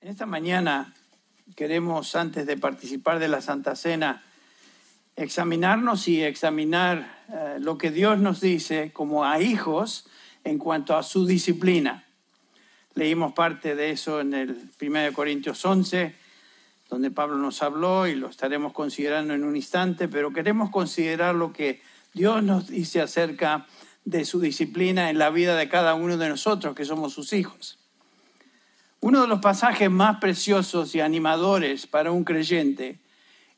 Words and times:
En 0.00 0.10
esta 0.10 0.26
mañana 0.26 0.94
queremos, 1.56 2.14
antes 2.14 2.46
de 2.46 2.56
participar 2.56 3.18
de 3.18 3.26
la 3.26 3.40
Santa 3.40 3.74
Cena, 3.74 4.22
examinarnos 5.16 6.06
y 6.06 6.22
examinar 6.22 7.24
eh, 7.32 7.56
lo 7.58 7.78
que 7.78 7.90
Dios 7.90 8.16
nos 8.20 8.40
dice 8.40 8.92
como 8.92 9.24
a 9.24 9.40
hijos 9.40 10.06
en 10.44 10.58
cuanto 10.58 10.96
a 10.96 11.02
su 11.02 11.26
disciplina. 11.26 12.04
Leímos 12.94 13.32
parte 13.32 13.74
de 13.74 13.90
eso 13.90 14.20
en 14.20 14.34
el 14.34 14.70
1 14.80 15.12
Corintios 15.14 15.64
11, 15.64 16.14
donde 16.88 17.10
Pablo 17.10 17.36
nos 17.36 17.60
habló 17.64 18.06
y 18.06 18.14
lo 18.14 18.28
estaremos 18.28 18.72
considerando 18.72 19.34
en 19.34 19.42
un 19.42 19.56
instante, 19.56 20.06
pero 20.06 20.32
queremos 20.32 20.70
considerar 20.70 21.34
lo 21.34 21.52
que 21.52 21.82
Dios 22.14 22.40
nos 22.44 22.68
dice 22.68 23.00
acerca 23.00 23.66
de 24.04 24.24
su 24.24 24.38
disciplina 24.38 25.10
en 25.10 25.18
la 25.18 25.30
vida 25.30 25.56
de 25.56 25.68
cada 25.68 25.96
uno 25.96 26.16
de 26.16 26.28
nosotros, 26.28 26.76
que 26.76 26.84
somos 26.84 27.14
sus 27.14 27.32
hijos. 27.32 27.78
Uno 29.00 29.22
de 29.22 29.28
los 29.28 29.40
pasajes 29.40 29.90
más 29.90 30.18
preciosos 30.18 30.94
y 30.94 31.00
animadores 31.00 31.86
para 31.86 32.10
un 32.10 32.24
creyente 32.24 32.98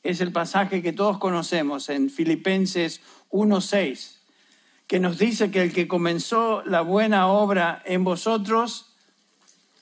es 0.03 0.21
el 0.21 0.33
pasaje 0.33 0.83
que 0.83 0.93
todos 0.93 1.19
conocemos 1.19 1.89
en 1.89 2.11
Filipenses 2.11 3.01
1.6, 3.31 4.17
que 4.87 5.01
nos 5.01 5.19
dice 5.19 5.51
que 5.51 5.63
el 5.63 5.73
que 5.73 5.89
comenzó 5.89 6.63
la 6.65 6.83
buena 6.83 7.29
obra 7.29 7.83
en 7.87 8.05
vosotros, 8.05 8.95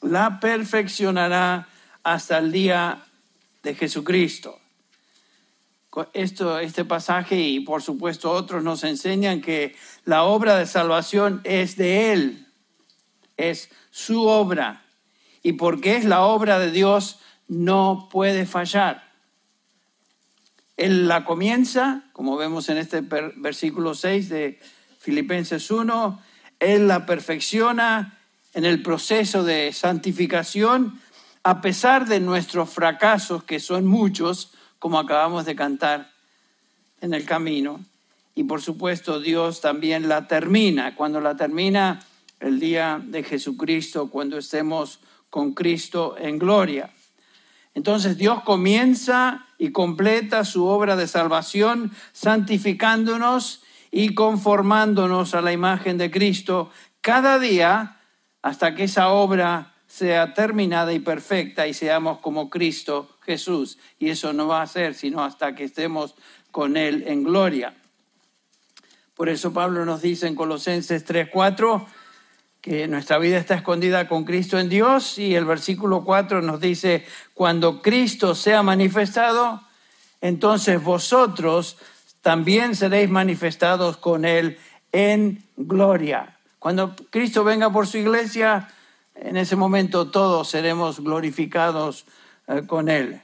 la 0.01 0.39
perfeccionará 0.39 1.69
hasta 2.05 2.39
el 2.39 2.53
día 2.53 3.05
de 3.63 3.75
Jesucristo. 3.75 4.59
Esto, 6.13 6.61
este 6.61 6.85
pasaje 6.85 7.41
y 7.41 7.61
por 7.61 7.83
supuesto 7.83 8.31
otros 8.31 8.63
nos 8.63 8.85
enseñan 8.85 9.41
que 9.41 9.75
la 10.05 10.23
obra 10.23 10.57
de 10.57 10.67
salvación 10.67 11.41
es 11.43 11.77
de 11.77 12.13
Él, 12.13 12.47
es 13.37 13.71
su 13.91 14.27
obra. 14.27 14.85
Y 15.43 15.53
porque 15.53 15.97
es 15.97 16.05
la 16.05 16.23
obra 16.23 16.59
de 16.59 16.71
Dios, 16.71 17.19
no 17.49 18.09
puede 18.11 18.47
fallar. 18.47 19.09
Él 20.77 21.09
la 21.09 21.25
comienza, 21.25 22.05
como 22.13 22.37
vemos 22.37 22.69
en 22.69 22.79
este 22.79 23.01
versículo 23.01 23.95
6 23.95 24.29
de 24.29 24.61
Filipenses 25.01 25.71
1, 25.71 26.23
Él 26.61 26.87
la 26.87 27.05
perfecciona 27.05 28.19
en 28.55 28.65
el 28.65 28.83
proceso 28.83 29.43
de 29.43 29.73
santificación, 29.73 31.01
a 31.43 31.61
pesar 31.61 32.07
de 32.07 32.21
nuestros 32.21 32.71
fracasos, 32.71 33.43
que 33.45 33.59
son 33.59 33.87
muchos, 33.87 34.53
como 34.79 34.99
acabamos 34.99 35.47
de 35.47 35.57
cantar 35.57 36.11
en 37.01 37.15
el 37.15 37.25
camino. 37.25 37.81
Y 38.35 38.45
por 38.45 38.63
supuesto 38.63 39.19
Dios 39.21 39.61
también 39.61 40.09
la 40.09 40.29
termina, 40.29 40.95
cuando 40.95 41.21
la 41.21 41.37
termina 41.37 42.01
el 42.39 42.61
día 42.61 43.03
de 43.05 43.25
Jesucristo, 43.25 44.11
cuando 44.11 44.39
estemos 44.39 45.01
con 45.31 45.55
Cristo 45.55 46.17
en 46.19 46.39
gloria. 46.39 46.91
Entonces 47.75 48.19
Dios 48.19 48.43
comienza 48.43 49.47
y 49.59 49.71
completa 49.73 50.45
su 50.45 50.67
obra 50.67 50.97
de 50.97 51.07
salvación 51.07 51.93
santificándonos 52.13 53.63
y 53.91 54.15
conformándonos 54.15 55.35
a 55.35 55.41
la 55.41 55.53
imagen 55.53 55.99
de 55.99 56.11
Cristo 56.11 56.71
cada 57.01 57.39
día 57.39 58.01
hasta 58.43 58.75
que 58.75 58.85
esa 58.85 59.09
obra 59.09 59.75
sea 59.87 60.35
terminada 60.35 60.93
y 60.93 60.99
perfecta 60.99 61.67
y 61.67 61.75
seamos 61.75 62.19
como 62.19 62.51
Cristo 62.51 63.09
Jesús. 63.23 63.79
Y 63.99 64.11
eso 64.11 64.33
no 64.33 64.47
va 64.47 64.63
a 64.63 64.67
ser 64.67 64.95
sino 64.95 65.25
hasta 65.25 65.55
que 65.55 65.65
estemos 65.65 66.15
con 66.51 66.77
Él 66.77 67.05
en 67.07 67.25
gloria. 67.25 67.75
Por 69.15 69.29
eso 69.29 69.53
Pablo 69.53 69.85
nos 69.85 70.03
dice 70.03 70.29
en 70.29 70.35
Colosenses 70.35 71.05
3:4 71.05 71.87
nuestra 72.89 73.17
vida 73.19 73.39
está 73.39 73.55
escondida 73.55 74.09
con 74.09 74.25
Cristo 74.25 74.59
en 74.59 74.69
Dios 74.69 75.19
y 75.19 75.35
el 75.35 75.47
versículo 75.47 76.05
4 76.05 76.43
nos 76.43 76.61
dice, 76.61 77.07
cuando 77.33 77.81
Cristo 77.81 78.35
sea 78.35 78.63
manifestado, 78.63 79.63
entonces 80.21 80.83
vosotros 80.83 81.79
también 82.21 82.77
seréis 82.77 83.09
manifestados 83.09 83.97
con 83.97 84.27
Él 84.27 84.59
en 84.93 85.43
gloria. 85.57 86.37
Cuando 86.59 86.95
Cristo 87.09 87.43
venga 87.43 87.71
por 87.71 87.87
su 87.87 87.97
iglesia, 87.97 88.69
en 89.15 89.39
ese 89.39 89.57
momento 89.57 90.11
todos 90.11 90.49
seremos 90.49 91.01
glorificados 91.01 92.05
eh, 92.49 92.65
con 92.67 92.91
Él. 92.91 93.23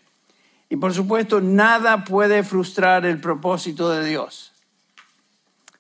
Y 0.71 0.77
por 0.77 0.95
supuesto, 0.95 1.43
nada 1.43 2.05
puede 2.05 2.45
frustrar 2.45 3.05
el 3.05 3.21
propósito 3.21 3.91
de 3.91 4.07
Dios. 4.07 4.53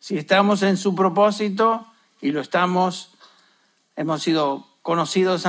Si 0.00 0.18
estamos 0.18 0.62
en 0.62 0.76
su 0.76 0.94
propósito, 0.94 1.86
y 2.20 2.32
lo 2.32 2.40
estamos, 2.40 3.13
hemos 3.96 4.22
sido 4.22 4.66
conocidos 4.82 5.48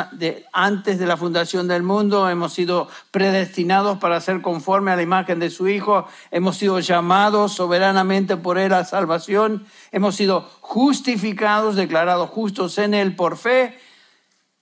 antes 0.54 0.98
de 0.98 1.06
la 1.06 1.18
fundación 1.18 1.68
del 1.68 1.84
mundo, 1.84 2.30
hemos 2.30 2.54
sido 2.54 2.88
predestinados 3.12 3.98
para 3.98 4.22
ser 4.22 4.42
conforme 4.42 4.92
a 4.92 4.96
la 4.96 5.02
imagen 5.02 5.40
de 5.40 5.50
su 5.50 5.68
Hijo, 5.68 6.08
hemos 6.32 6.56
sido 6.56 6.80
llamados 6.80 7.52
soberanamente 7.52 8.38
por 8.38 8.58
Él 8.58 8.72
a 8.72 8.86
salvación, 8.86 9.66
hemos 9.92 10.16
sido 10.16 10.50
justificados, 10.62 11.76
declarados 11.76 12.30
justos 12.30 12.78
en 12.78 12.94
Él 12.94 13.18
por 13.18 13.36
fe, 13.36 13.78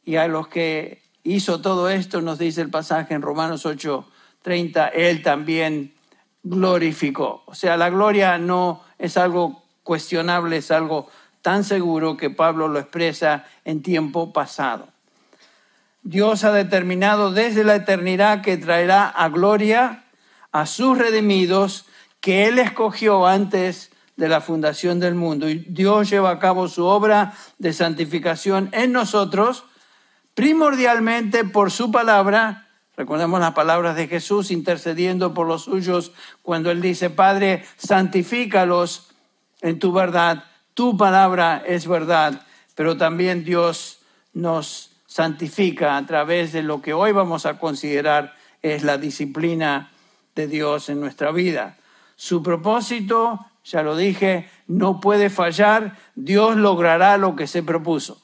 y 0.04 0.16
a 0.16 0.28
los 0.28 0.48
que 0.48 1.04
hizo 1.22 1.62
todo 1.62 1.88
esto, 1.88 2.22
nos 2.22 2.40
dice 2.40 2.62
el 2.62 2.72
pasaje 2.72 3.14
en 3.14 3.22
Romanos 3.22 3.68
8, 3.68 4.08
30, 4.42 4.88
Él 4.88 5.22
también 5.22 5.94
glorificó. 6.42 7.44
O 7.46 7.54
sea, 7.54 7.78
la 7.78 7.92
gloria 7.92 8.40
no 8.40 8.82
es 8.98 9.18
algo 9.18 9.64
cuestionable, 9.84 10.58
es 10.58 10.72
algo 10.72 11.10
tan 11.44 11.64
seguro 11.66 12.18
que 12.18 12.32
Pablo 12.32 12.68
lo 12.70 12.80
expresa 12.80 13.46
en 13.66 13.84
tiempo 13.84 14.34
pasado. 14.34 14.88
Dios 16.02 16.44
ha 16.46 16.54
determinado 16.54 17.32
desde 17.32 17.64
la 17.64 17.76
eternidad 17.76 18.42
que 18.42 18.58
traerá 18.58 19.08
a 19.08 19.30
gloria 19.30 20.06
a 20.52 20.66
sus 20.66 20.98
redimidos 20.98 21.86
que 22.22 22.48
Él 22.48 22.60
escogió 22.60 23.28
antes 23.28 23.92
de 24.16 24.30
la 24.30 24.40
fundación 24.40 25.02
del 25.02 25.16
mundo. 25.16 25.50
Y 25.50 25.66
Dios 25.68 26.10
lleva 26.10 26.32
a 26.32 26.40
cabo 26.40 26.70
su 26.70 26.86
obra 26.86 27.34
de 27.58 27.74
santificación 27.74 28.70
en 28.72 28.94
nosotros, 28.94 29.66
primordialmente 30.36 31.44
por 31.44 31.72
su 31.72 31.92
palabra. 31.92 32.70
Recordemos 32.96 33.42
las 33.42 33.52
palabras 33.52 33.98
de 33.98 34.08
Jesús 34.08 34.50
intercediendo 34.50 35.34
por 35.34 35.48
los 35.48 35.64
suyos 35.64 36.14
cuando 36.42 36.72
Él 36.72 36.82
dice, 36.82 37.10
Padre, 37.10 37.66
santifícalos 37.76 39.10
en 39.62 39.80
tu 39.80 39.92
verdad 39.92 40.46
tu 40.74 40.98
palabra 40.98 41.64
es 41.66 41.88
verdad, 41.88 42.42
pero 42.76 42.98
también 42.98 43.44
Dios 43.44 44.00
nos 44.34 44.92
santifica 45.06 45.98
a 45.98 46.06
través 46.06 46.52
de 46.54 46.64
lo 46.64 46.82
que 46.82 46.94
hoy 46.94 47.12
vamos 47.12 47.46
a 47.46 47.60
considerar 47.60 48.34
es 48.62 48.84
la 48.84 48.98
disciplina 48.98 49.92
de 50.36 50.48
Dios 50.48 50.90
en 50.90 51.00
nuestra 51.00 51.32
vida. 51.32 51.78
Su 52.16 52.42
propósito, 52.42 53.46
ya 53.64 53.84
lo 53.84 53.96
dije, 53.96 54.50
no 54.68 55.00
puede 55.00 55.30
fallar, 55.30 55.98
Dios 56.16 56.56
logrará 56.56 57.18
lo 57.18 57.36
que 57.36 57.48
se 57.48 57.62
propuso. 57.62 58.22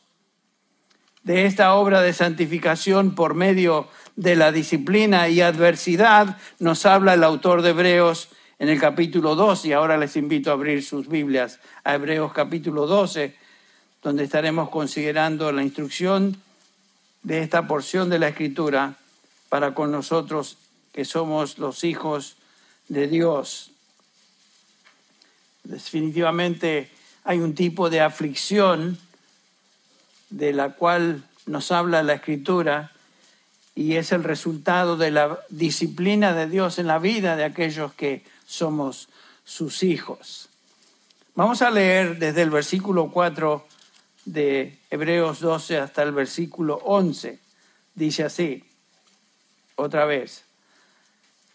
De 1.23 1.45
esta 1.45 1.75
obra 1.75 2.01
de 2.01 2.13
santificación 2.13 3.13
por 3.13 3.35
medio 3.35 3.87
de 4.15 4.35
la 4.35 4.51
disciplina 4.51 5.27
y 5.29 5.41
adversidad 5.41 6.37
nos 6.59 6.85
habla 6.85 7.13
el 7.13 7.23
autor 7.23 7.61
de 7.61 7.69
Hebreos 7.69 8.29
en 8.59 8.67
el 8.67 8.79
capítulo 8.79 9.35
12, 9.35 9.69
y 9.69 9.73
ahora 9.73 9.97
les 9.97 10.17
invito 10.17 10.49
a 10.49 10.53
abrir 10.53 10.83
sus 10.83 11.07
Biblias 11.07 11.59
a 11.85 11.95
Hebreos 11.95 12.33
capítulo 12.33 12.87
12, 12.87 13.33
donde 14.03 14.25
estaremos 14.25 14.69
considerando 14.69 15.51
la 15.53 15.63
instrucción 15.63 16.41
de 17.23 17.41
esta 17.41 17.67
porción 17.67 18.09
de 18.09 18.19
la 18.19 18.27
Escritura 18.27 18.95
para 19.47 19.73
con 19.73 19.91
nosotros 19.91 20.57
que 20.91 21.05
somos 21.05 21.57
los 21.57 21.85
hijos 21.85 22.35
de 22.89 23.07
Dios. 23.07 23.71
Definitivamente 25.63 26.89
hay 27.23 27.39
un 27.39 27.55
tipo 27.55 27.89
de 27.89 28.01
aflicción 28.01 28.97
de 30.29 30.51
la 30.51 30.73
cual 30.73 31.23
nos 31.45 31.71
habla 31.71 32.03
la 32.03 32.15
Escritura 32.15 32.91
y 33.73 33.95
es 33.95 34.11
el 34.11 34.25
resultado 34.25 34.97
de 34.97 35.11
la 35.11 35.39
disciplina 35.47 36.33
de 36.33 36.47
Dios 36.47 36.77
en 36.77 36.87
la 36.87 36.99
vida 36.99 37.37
de 37.37 37.45
aquellos 37.45 37.93
que 37.93 38.23
somos 38.49 39.09
sus 39.43 39.83
hijos. 39.83 40.49
Vamos 41.35 41.61
a 41.61 41.69
leer 41.69 42.17
desde 42.17 42.41
el 42.41 42.49
versículo 42.49 43.11
4 43.11 43.63
de 44.25 44.79
Hebreos 44.89 45.39
12 45.39 45.77
hasta 45.77 46.01
el 46.01 46.13
versículo 46.13 46.81
11. 46.83 47.39
Dice 47.93 48.23
así, 48.23 48.63
otra 49.75 50.05
vez, 50.05 50.45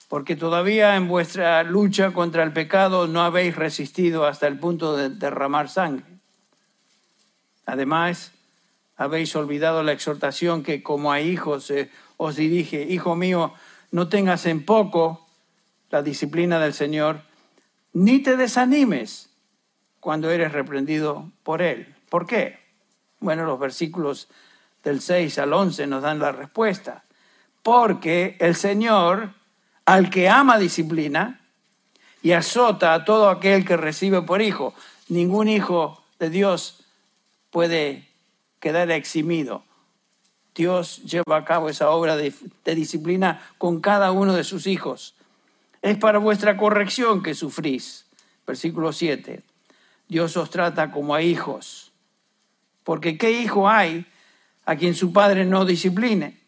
porque 0.09 0.37
todavía 0.37 0.95
en 0.95 1.09
vuestra 1.09 1.65
lucha 1.65 2.13
contra 2.13 2.45
el 2.45 2.53
pecado 2.53 3.09
no 3.09 3.23
habéis 3.23 3.57
resistido 3.57 4.25
hasta 4.25 4.47
el 4.47 4.61
punto 4.61 4.97
de 4.97 5.11
derramar 5.11 5.69
sangre. 5.69 6.07
Además, 7.67 8.31
habéis 8.97 9.35
olvidado 9.35 9.83
la 9.83 9.93
exhortación 9.93 10.63
que 10.63 10.85
como 10.85 11.11
a 11.11 11.21
hijos 11.21 11.73
eh, 11.73 11.91
os 12.19 12.37
dirige, 12.37 12.85
Hijo 12.85 13.17
mío, 13.17 13.53
no 13.91 14.09
tengas 14.09 14.47
en 14.47 14.65
poco 14.65 15.24
la 15.95 16.03
disciplina 16.03 16.59
del 16.59 16.75
Señor, 16.75 17.21
ni 17.93 18.19
te 18.19 18.37
desanimes 18.37 19.31
cuando 20.01 20.29
eres 20.29 20.51
reprendido 20.51 21.31
por 21.45 21.63
Él. 21.63 21.95
¿Por 22.09 22.27
qué? 22.27 22.59
Bueno, 23.21 23.45
los 23.45 23.61
versículos 23.61 24.29
del 24.83 25.01
6 25.01 25.39
al 25.39 25.53
11 25.53 25.87
nos 25.87 26.03
dan 26.03 26.19
la 26.19 26.33
respuesta. 26.33 27.05
porque 27.63 28.37
el 28.41 28.57
Señor, 28.57 29.31
al 29.87 30.11
que 30.11 30.29
ama 30.29 30.59
disciplina, 30.59 31.41
y 32.23 32.33
azota 32.33 32.93
a 32.93 33.05
todo 33.05 33.31
aquel 33.31 33.65
que 33.65 33.77
recibe 33.77 34.21
por 34.21 34.43
hijo. 34.43 34.75
Ningún 35.09 35.49
hijo 35.49 36.03
de 36.19 36.29
Dios 36.29 36.85
puede 37.51 38.09
quedar 38.61 38.91
eximido. 38.91 39.63
Dios 40.55 41.03
lleva 41.05 41.37
a 41.37 41.45
cabo 41.45 41.69
esa 41.69 41.91
obra 41.91 42.17
de, 42.17 42.35
disciplina 42.75 43.41
con 43.59 43.81
cada 43.81 44.13
uno 44.13 44.35
de 44.35 44.45
sus 44.45 44.67
hijos. 44.67 45.15
Es 45.85 45.99
para 45.99 46.19
vuestra 46.19 46.57
corrección 46.57 47.23
que 47.23 47.35
sufrís. 47.35 48.07
Versículo 48.47 48.91
7. 48.91 49.43
Dios 50.09 50.35
os 50.39 50.49
trata 50.49 50.91
como 50.91 51.15
a 51.15 51.21
hijos. 51.21 51.93
Porque 52.85 53.19
¿qué 53.19 53.33
hijo 53.33 53.69
hay 53.69 54.07
a 54.65 54.77
quien 54.77 54.95
su 54.95 55.13
padre 55.13 55.45
no 55.45 55.67
discipline? 55.67 56.41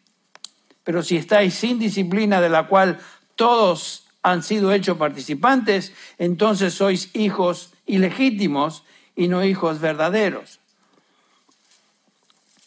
Pero 0.83 1.03
si 1.03 1.17
estáis 1.17 1.53
sin 1.53 1.77
disciplina 1.77 2.41
de 2.41 2.49
la 2.49 2.67
cual 2.67 2.99
todos 3.35 4.07
han 4.23 4.41
sido 4.41 4.71
hechos 4.71 4.97
participantes, 4.97 5.93
entonces 6.17 6.73
sois 6.73 7.11
hijos 7.13 7.75
ilegítimos 7.85 8.85
y 9.15 9.27
no 9.27 9.43
hijos 9.43 9.79
verdaderos. 9.79 10.59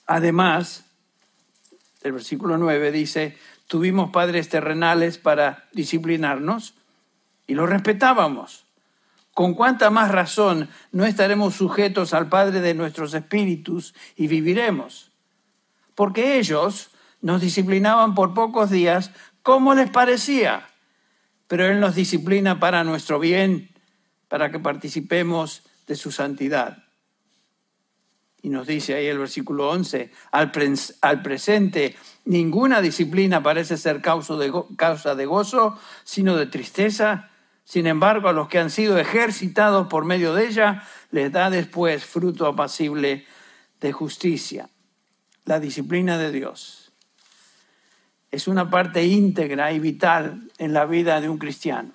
Además, 0.06 0.84
el 2.02 2.12
versículo 2.12 2.58
9 2.58 2.92
dice, 2.92 3.36
tuvimos 3.70 4.10
padres 4.10 4.50
terrenales 4.50 5.16
para 5.16 5.70
disciplinarnos 5.72 6.74
y 7.46 7.54
los 7.54 7.70
respetábamos. 7.70 8.66
¿Con 9.32 9.54
cuánta 9.54 9.88
más 9.88 10.10
razón 10.10 10.68
no 10.90 11.06
estaremos 11.06 11.54
sujetos 11.54 12.12
al 12.12 12.28
Padre 12.28 12.60
de 12.60 12.74
nuestros 12.74 13.14
espíritus 13.14 13.94
y 14.16 14.26
viviremos? 14.26 15.12
Porque 15.94 16.38
ellos 16.38 16.90
nos 17.22 17.40
disciplinaban 17.40 18.14
por 18.16 18.34
pocos 18.34 18.70
días 18.70 19.12
como 19.42 19.74
les 19.74 19.88
parecía 19.88 20.66
pero 21.50 21.66
Él 21.66 21.80
nos 21.80 21.96
disciplina 21.96 22.60
para 22.60 22.84
nuestro 22.84 23.18
bien, 23.18 23.70
para 24.28 24.52
que 24.52 24.60
participemos 24.60 25.64
de 25.88 25.96
su 25.96 26.12
santidad. 26.12 26.84
Y 28.42 28.48
nos 28.48 28.66
dice 28.66 28.94
ahí 28.94 29.06
el 29.06 29.18
versículo 29.18 29.68
11, 29.70 30.10
al, 30.32 30.52
al 31.02 31.22
presente 31.22 31.96
ninguna 32.24 32.80
disciplina 32.80 33.42
parece 33.42 33.76
ser 33.76 34.00
causa 34.00 34.36
de, 34.36 34.52
causa 34.76 35.14
de 35.14 35.26
gozo, 35.26 35.78
sino 36.04 36.36
de 36.36 36.46
tristeza. 36.46 37.30
Sin 37.64 37.86
embargo, 37.86 38.28
a 38.28 38.32
los 38.32 38.48
que 38.48 38.58
han 38.58 38.70
sido 38.70 38.98
ejercitados 38.98 39.88
por 39.88 40.04
medio 40.04 40.34
de 40.34 40.46
ella, 40.46 40.82
les 41.10 41.30
da 41.30 41.50
después 41.50 42.04
fruto 42.04 42.46
apacible 42.46 43.26
de 43.80 43.92
justicia. 43.92 44.68
La 45.44 45.60
disciplina 45.60 46.18
de 46.18 46.32
Dios 46.32 46.80
es 48.30 48.46
una 48.46 48.70
parte 48.70 49.04
íntegra 49.04 49.72
y 49.72 49.80
vital 49.80 50.50
en 50.58 50.72
la 50.72 50.86
vida 50.86 51.20
de 51.20 51.28
un 51.28 51.38
cristiano. 51.38 51.90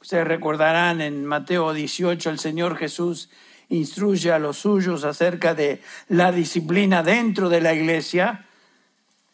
Ustedes 0.00 0.26
recordarán 0.26 1.00
en 1.00 1.24
Mateo 1.24 1.72
18 1.72 2.30
el 2.30 2.38
Señor 2.38 2.76
Jesús 2.76 3.30
instruye 3.74 4.32
a 4.32 4.38
los 4.38 4.58
suyos 4.58 5.04
acerca 5.04 5.54
de 5.54 5.82
la 6.08 6.32
disciplina 6.32 7.02
dentro 7.02 7.48
de 7.48 7.60
la 7.60 7.74
iglesia. 7.74 8.46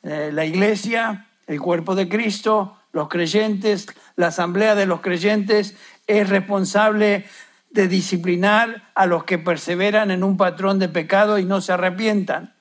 Eh, 0.03 0.31
la 0.33 0.45
iglesia, 0.45 1.27
el 1.47 1.61
cuerpo 1.61 1.95
de 1.95 2.09
Cristo, 2.09 2.77
los 2.93 3.09
creyentes, 3.09 3.87
la 4.17 4.29
asamblea 4.29 4.75
de 4.75 4.87
los 4.87 5.01
creyentes 5.01 5.77
es 6.07 6.29
responsable 6.29 7.27
de 7.71 7.87
disciplinar 7.87 8.91
a 8.95 9.07
los 9.07 9.25
que 9.25 9.39
perseveran 9.39 10.11
en 10.11 10.25
un 10.25 10.37
patrón 10.37 10.79
de 10.79 10.89
pecado 10.89 11.39
y 11.39 11.45
no 11.45 11.61
se 11.61 11.73
arrepientan. 11.73 12.55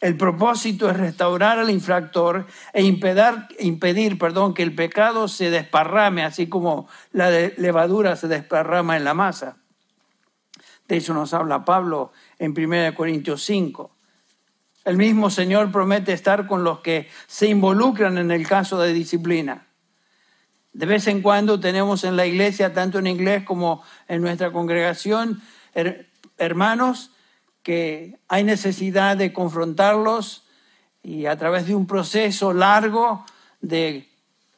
El 0.00 0.16
propósito 0.16 0.88
es 0.90 0.96
restaurar 0.96 1.58
al 1.58 1.70
infractor 1.70 2.46
e 2.72 2.82
impedir, 2.82 3.46
impedir 3.58 4.18
perdón, 4.18 4.54
que 4.54 4.62
el 4.62 4.74
pecado 4.74 5.26
se 5.26 5.50
desparrame, 5.50 6.22
así 6.22 6.48
como 6.48 6.88
la 7.12 7.30
levadura 7.30 8.14
se 8.14 8.28
desparrama 8.28 8.96
en 8.96 9.04
la 9.04 9.14
masa. 9.14 9.56
De 10.88 10.96
eso 10.96 11.12
nos 11.12 11.34
habla 11.34 11.64
Pablo 11.64 12.12
en 12.38 12.54
1 12.58 12.94
Corintios 12.94 13.44
5. 13.44 13.90
El 14.86 14.96
mismo 14.96 15.28
Señor 15.28 15.70
promete 15.70 16.14
estar 16.14 16.46
con 16.46 16.64
los 16.64 16.80
que 16.80 17.08
se 17.26 17.46
involucran 17.46 18.16
en 18.16 18.30
el 18.30 18.48
caso 18.48 18.80
de 18.80 18.94
disciplina. 18.94 19.66
De 20.72 20.86
vez 20.86 21.06
en 21.06 21.20
cuando 21.20 21.60
tenemos 21.60 22.04
en 22.04 22.16
la 22.16 22.24
iglesia, 22.24 22.72
tanto 22.72 22.98
en 22.98 23.06
inglés 23.06 23.44
como 23.44 23.82
en 24.06 24.22
nuestra 24.22 24.50
congregación, 24.50 25.42
hermanos 26.38 27.10
que 27.62 28.18
hay 28.28 28.44
necesidad 28.44 29.18
de 29.18 29.34
confrontarlos 29.34 30.44
y 31.02 31.26
a 31.26 31.36
través 31.36 31.66
de 31.66 31.74
un 31.74 31.86
proceso 31.86 32.54
largo 32.54 33.26
de 33.60 34.08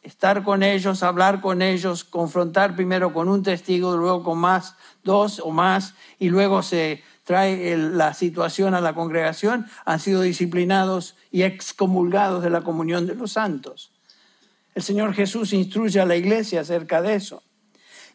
estar 0.03 0.45
con 0.45 0.63
ellos, 0.63 1.03
hablar 1.03 1.41
con 1.41 1.61
ellos, 1.61 2.05
confrontar 2.05 2.77
primero 2.77 3.13
con 3.13 3.29
un 3.29 3.43
testigo, 3.43 3.97
luego 3.97 4.23
con 4.23 4.39
más, 4.39 4.77
dos 5.05 5.41
o 5.41 5.51
más, 5.51 5.95
y 6.19 6.29
luego 6.29 6.63
se 6.63 7.03
trae 7.25 7.77
la 7.77 8.13
situación 8.15 8.75
a 8.75 8.81
la 8.81 8.95
congregación, 8.95 9.67
han 9.85 10.01
sido 10.01 10.23
disciplinados 10.23 11.17
y 11.31 11.43
excomulgados 11.43 12.43
de 12.43 12.51
la 12.51 12.63
comunión 12.63 13.07
de 13.07 13.15
los 13.15 13.33
santos. 13.33 13.93
El 14.75 14.83
Señor 14.83 15.15
Jesús 15.15 15.53
instruye 15.53 16.01
a 16.01 16.07
la 16.07 16.17
iglesia 16.17 16.63
acerca 16.63 17.03
de 17.03 17.15
eso. 17.15 17.43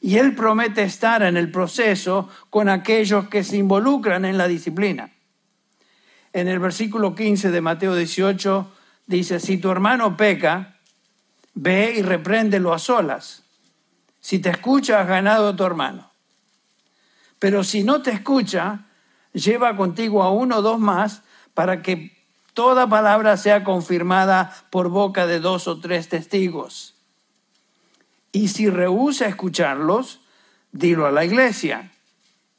Y 0.02 0.18
Él 0.18 0.36
promete 0.36 0.84
estar 0.84 1.24
en 1.24 1.38
el 1.38 1.52
proceso 1.52 2.30
con 2.50 2.70
aquellos 2.70 3.28
que 3.28 3.44
se 3.44 3.58
involucran 3.58 4.26
en 4.26 4.38
la 4.38 4.48
disciplina. 4.48 5.12
En 6.34 6.48
el 6.48 6.60
versículo 6.60 7.16
15 7.16 7.52
de 7.52 7.62
Mateo 7.62 7.96
18 7.96 8.72
dice, 9.08 9.40
si 9.40 9.58
tu 9.58 9.72
hermano 9.72 10.18
peca, 10.18 10.76
ve 11.54 11.96
y 11.98 12.02
repréndelo 12.02 12.74
a 12.74 12.80
solas. 12.80 13.44
Si 14.20 14.40
te 14.40 14.50
escucha, 14.50 15.00
has 15.00 15.08
ganado 15.08 15.50
a 15.50 15.56
tu 15.56 15.64
hermano. 15.64 16.12
Pero 17.40 17.64
si 17.64 17.84
no 17.84 18.02
te 18.02 18.12
escucha, 18.12 18.86
lleva 19.34 19.76
contigo 19.76 20.24
a 20.24 20.32
uno 20.32 20.58
o 20.58 20.62
dos 20.62 20.80
más 20.80 21.24
para 21.54 21.82
que 21.82 22.16
toda 22.54 22.88
palabra 22.88 23.38
sea 23.38 23.64
confirmada 23.64 24.56
por 24.70 24.90
boca 24.90 25.28
de 25.28 25.40
dos 25.40 25.68
o 25.68 25.80
tres 25.80 26.10
testigos. 26.10 26.96
Y 28.32 28.50
si 28.50 28.70
rehúsa 28.70 29.28
escucharlos, 29.28 30.22
dilo 30.72 31.06
a 31.06 31.12
la 31.12 31.24
iglesia. 31.24 31.92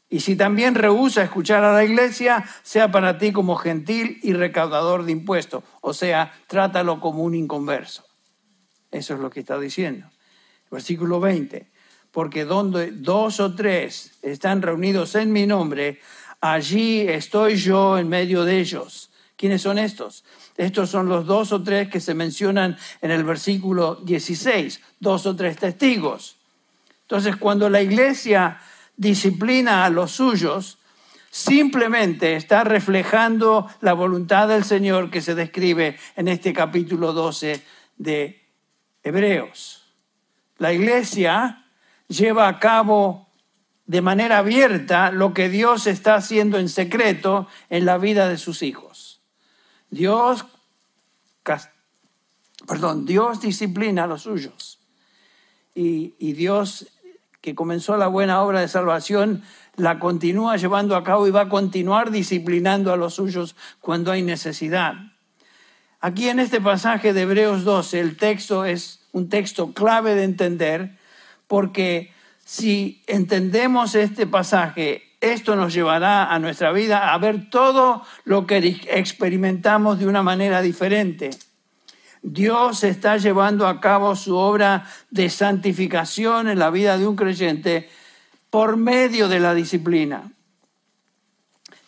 Y 0.08 0.20
si 0.20 0.37
también 0.37 0.75
rehúsa 0.75 1.22
escuchar 1.22 1.64
a 1.64 1.72
la 1.72 1.84
iglesia, 1.84 2.44
sea 2.62 2.90
para 2.93 3.19
ti 3.19 3.32
como 3.32 3.56
gentil 3.56 4.20
y 4.22 4.34
recaudador 4.34 5.05
de 5.05 5.12
impuestos. 5.12 5.64
O 5.81 5.93
sea, 5.93 6.32
trátalo 6.46 7.00
como 7.00 7.25
un 7.25 7.34
inconverso. 7.34 8.05
Eso 8.91 9.15
es 9.15 9.20
lo 9.20 9.31
que 9.31 9.41
está 9.41 9.58
diciendo. 9.58 10.06
Versículo 10.70 11.20
20. 11.20 11.67
Porque 12.17 12.46
donde 12.46 12.93
dos 12.93 13.41
o 13.41 13.55
tres 13.55 14.13
están 14.23 14.63
reunidos 14.63 15.15
en 15.17 15.31
mi 15.31 15.46
nombre, 15.46 16.01
allí 16.41 17.03
estoy 17.03 17.56
yo 17.56 17.99
en 17.99 18.08
medio 18.08 18.43
de 18.43 18.58
ellos. 18.58 19.11
¿Quiénes 19.37 19.61
son 19.61 19.77
estos? 19.77 20.25
Estos 20.56 20.89
son 20.89 21.11
los 21.11 21.27
dos 21.27 21.53
o 21.53 21.63
tres 21.63 21.91
que 21.91 22.01
se 22.01 22.15
mencionan 22.15 22.79
en 23.03 23.11
el 23.11 23.23
versículo 23.23 23.96
16, 23.96 24.81
dos 24.99 25.27
o 25.27 25.37
tres 25.37 25.58
testigos. 25.58 26.39
Entonces, 27.03 27.37
cuando 27.37 27.69
la 27.69 27.82
iglesia 27.82 28.63
disciplina 28.96 29.85
a 29.85 29.91
los 29.91 30.13
suyos, 30.13 30.79
simplemente 31.31 32.35
está 32.35 32.65
reflejando 32.65 33.69
la 33.82 33.93
voluntad 33.93 34.49
del 34.49 34.65
Señor 34.65 35.11
que 35.11 35.20
se 35.20 35.35
describe 35.35 35.99
en 36.17 36.29
este 36.29 36.55
capítulo 36.55 37.13
12 37.13 37.63
de 37.99 38.43
Hebreos. 39.03 39.85
La 40.56 40.73
iglesia 40.73 41.63
lleva 42.08 42.48
a 42.48 42.58
cabo 42.58 43.27
de 43.86 44.03
manera 44.03 44.39
abierta 44.39 45.13
lo 45.13 45.32
que 45.32 45.48
Dios 45.48 45.86
está 45.86 46.17
haciendo 46.17 46.58
en 46.58 46.69
secreto 46.69 47.46
en 47.70 47.84
la 47.84 47.98
vida 47.98 48.29
de 48.29 48.39
sus 48.39 48.63
hijos. 48.63 49.20
Dios, 49.91 50.44
perdón, 52.67 53.06
Dios 53.06 53.41
disciplina 53.41 54.05
a 54.05 54.06
los 54.08 54.22
suyos. 54.22 54.81
Y, 55.75 56.15
y 56.19 56.32
Dios, 56.32 56.89
que 57.41 57.55
comenzó 57.55 57.96
la 57.96 58.08
buena 58.08 58.43
obra 58.43 58.60
de 58.60 58.69
salvación, 58.69 59.43
la 59.77 59.98
continúa 59.98 60.56
llevando 60.56 60.96
a 60.96 61.05
cabo 61.05 61.27
y 61.29 61.31
va 61.31 61.43
a 61.43 61.48
continuar 61.48 62.10
disciplinando 62.10 62.93
a 62.93 62.96
los 62.96 63.15
suyos 63.15 63.55
cuando 63.81 64.10
hay 64.10 64.22
necesidad. 64.22 64.94
Aquí 66.01 66.29
en 66.29 66.41
este 66.41 66.60
pasaje 66.60 67.13
de 67.13 67.22
Hebreos 67.22 67.65
12, 67.65 68.01
el 68.01 68.17
texto 68.17 68.65
es 68.65 69.01
un 69.13 69.29
texto 69.29 69.72
clave 69.72 70.15
de 70.15 70.25
entender, 70.25 70.95
porque 71.46 72.12
si 72.44 73.03
entendemos 73.06 73.94
este 73.94 74.26
pasaje 74.26 75.06
esto 75.20 75.56
nos 75.56 75.72
llevará 75.72 76.32
a 76.32 76.38
nuestra 76.38 76.72
vida 76.72 77.12
a 77.12 77.19
ver 77.19 77.48
todo 77.50 78.03
lo 78.24 78.46
que 78.46 78.58
experimentamos 78.88 79.98
de 79.98 80.06
una 80.06 80.22
manera 80.22 80.60
diferente. 80.62 81.31
Dios 82.22 82.84
está 82.84 83.17
llevando 83.17 83.67
a 83.67 83.81
cabo 83.81 84.17
su 84.17 84.36
obra 84.36 84.86
de 85.10 85.31
santificación 85.31 86.48
en 86.48 86.58
la 86.58 86.70
vida 86.70 86.98
de 86.98 87.06
un 87.06 87.17
creyente 87.17 87.88
por 88.50 88.76
medio 88.76 89.29
de 89.29 89.41
la 89.41 89.55
disciplina. 89.55 90.32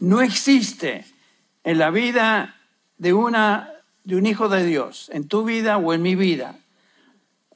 No 0.01 0.23
existe 0.23 1.05
en 1.65 1.79
la 1.79 1.91
vida 1.91 2.57
de 2.99 3.13
una 3.13 3.73
de 4.05 4.17
un 4.17 4.25
hijo 4.25 4.49
de 4.49 4.65
Dios 4.65 5.11
en 5.13 5.29
tu 5.29 5.45
vida 5.45 5.77
o 5.77 5.93
en 5.93 6.01
mi 6.01 6.15
vida, 6.15 6.55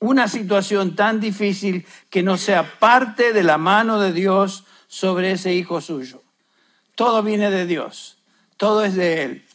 una 0.02 0.26
situación 0.26 0.96
tan 0.96 1.20
difícil 1.20 1.86
que 2.10 2.24
no 2.24 2.36
sea 2.36 2.80
parte 2.80 3.32
de 3.32 3.44
la 3.44 3.56
mano 3.56 4.00
de 4.00 4.12
Dios 4.12 4.64
sobre 4.88 5.30
ese 5.30 5.54
hijo 5.54 5.80
suyo. 5.80 6.20
Todo 6.96 7.22
viene 7.22 7.52
de 7.52 7.66
Dios, 7.66 8.18
todo 8.56 8.84
es 8.84 8.96
de 8.96 9.22
Él. 9.22 9.46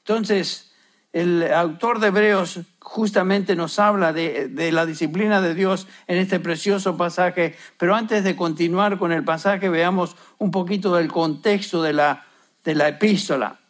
Entonces, 0.00 0.72
el 1.12 1.52
autor 1.52 2.00
de 2.00 2.08
Hebreos 2.08 2.58
justamente 2.80 3.54
nos 3.54 3.78
habla 3.78 4.12
de, 4.12 4.70
la 4.72 4.84
disciplina 4.84 5.40
de 5.40 5.54
Dios 5.54 5.86
en 6.08 6.18
este 6.18 6.40
precioso 6.40 6.96
pasaje, 6.96 7.56
pero 7.78 7.94
antes 7.94 8.24
de 8.24 8.34
continuar 8.34 8.98
con 8.98 9.12
el 9.12 9.22
pasaje, 9.22 9.68
veamos 9.68 10.16
un 10.38 10.50
poquito 10.50 10.96
del 10.96 11.06
contexto 11.06 11.82
de 11.82 11.92
la, 11.92 12.26
epístola 12.64 13.60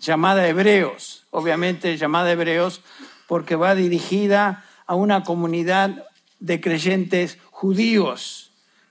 llamada 0.00 0.48
Hebreos, 0.48 1.24
obviamente 1.30 1.96
llamada 1.96 2.32
Hebreos 2.32 2.82
porque 3.28 3.54
va 3.54 3.76
dirigida 3.76 4.64
a 4.86 4.94
una 4.94 5.24
comunidad 5.24 6.06
de 6.40 6.60
creyentes 6.60 7.38
judíos 7.50 8.46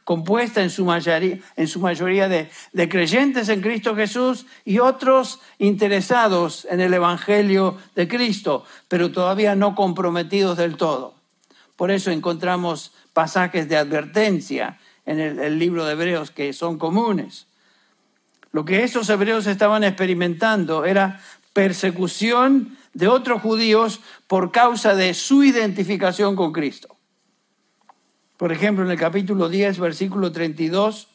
compuesta 0.05 0.61
en 0.61 0.69
su 0.69 0.85
mayoría, 0.85 1.39
en 1.57 1.67
su 1.67 1.79
mayoría 1.79 2.29
de, 2.29 2.49
creyentes 2.87 3.49
en 3.49 3.59
Cristo 3.59 3.95
Jesús 3.95 4.45
y 4.63 4.77
otros 4.77 5.41
interesados 5.57 6.65
en 6.69 6.79
el 6.79 6.93
Evangelio 6.93 7.77
de 7.95 8.07
Cristo, 8.07 8.63
pero 8.87 9.11
todavía 9.11 9.55
no 9.55 9.75
comprometidos 9.75 10.57
del 10.57 10.77
todo. 10.77 11.15
Por 11.75 11.91
eso 11.91 12.11
encontramos 12.11 12.93
pasajes 13.13 13.67
de 13.67 13.77
advertencia 13.77 14.79
en 15.07 15.19
el 15.19 15.59
libro 15.59 15.85
de 15.85 15.93
Hebreos 15.93 16.29
que 16.31 16.53
son 16.53 16.77
comunes. 16.77 17.47
Lo 18.51 18.63
que 18.63 18.83
esos 18.83 19.09
hebreos 19.09 19.47
estaban 19.47 19.83
experimentando 19.83 20.85
era 20.85 21.19
persecución 21.51 22.77
de 22.95 23.09
otros 23.09 23.41
judíos 23.41 23.99
por 24.25 24.51
causa 24.51 24.95
de 24.95 25.13
su 25.13 25.43
identificación 25.43 26.35
con 26.35 26.51
Cristo. 26.53 26.95
Por 28.37 28.51
ejemplo, 28.51 28.83
en 28.85 28.91
el 28.91 28.97
capítulo 28.97 29.49
10, 29.49 29.79
versículo 29.79 30.31
32, 30.31 31.09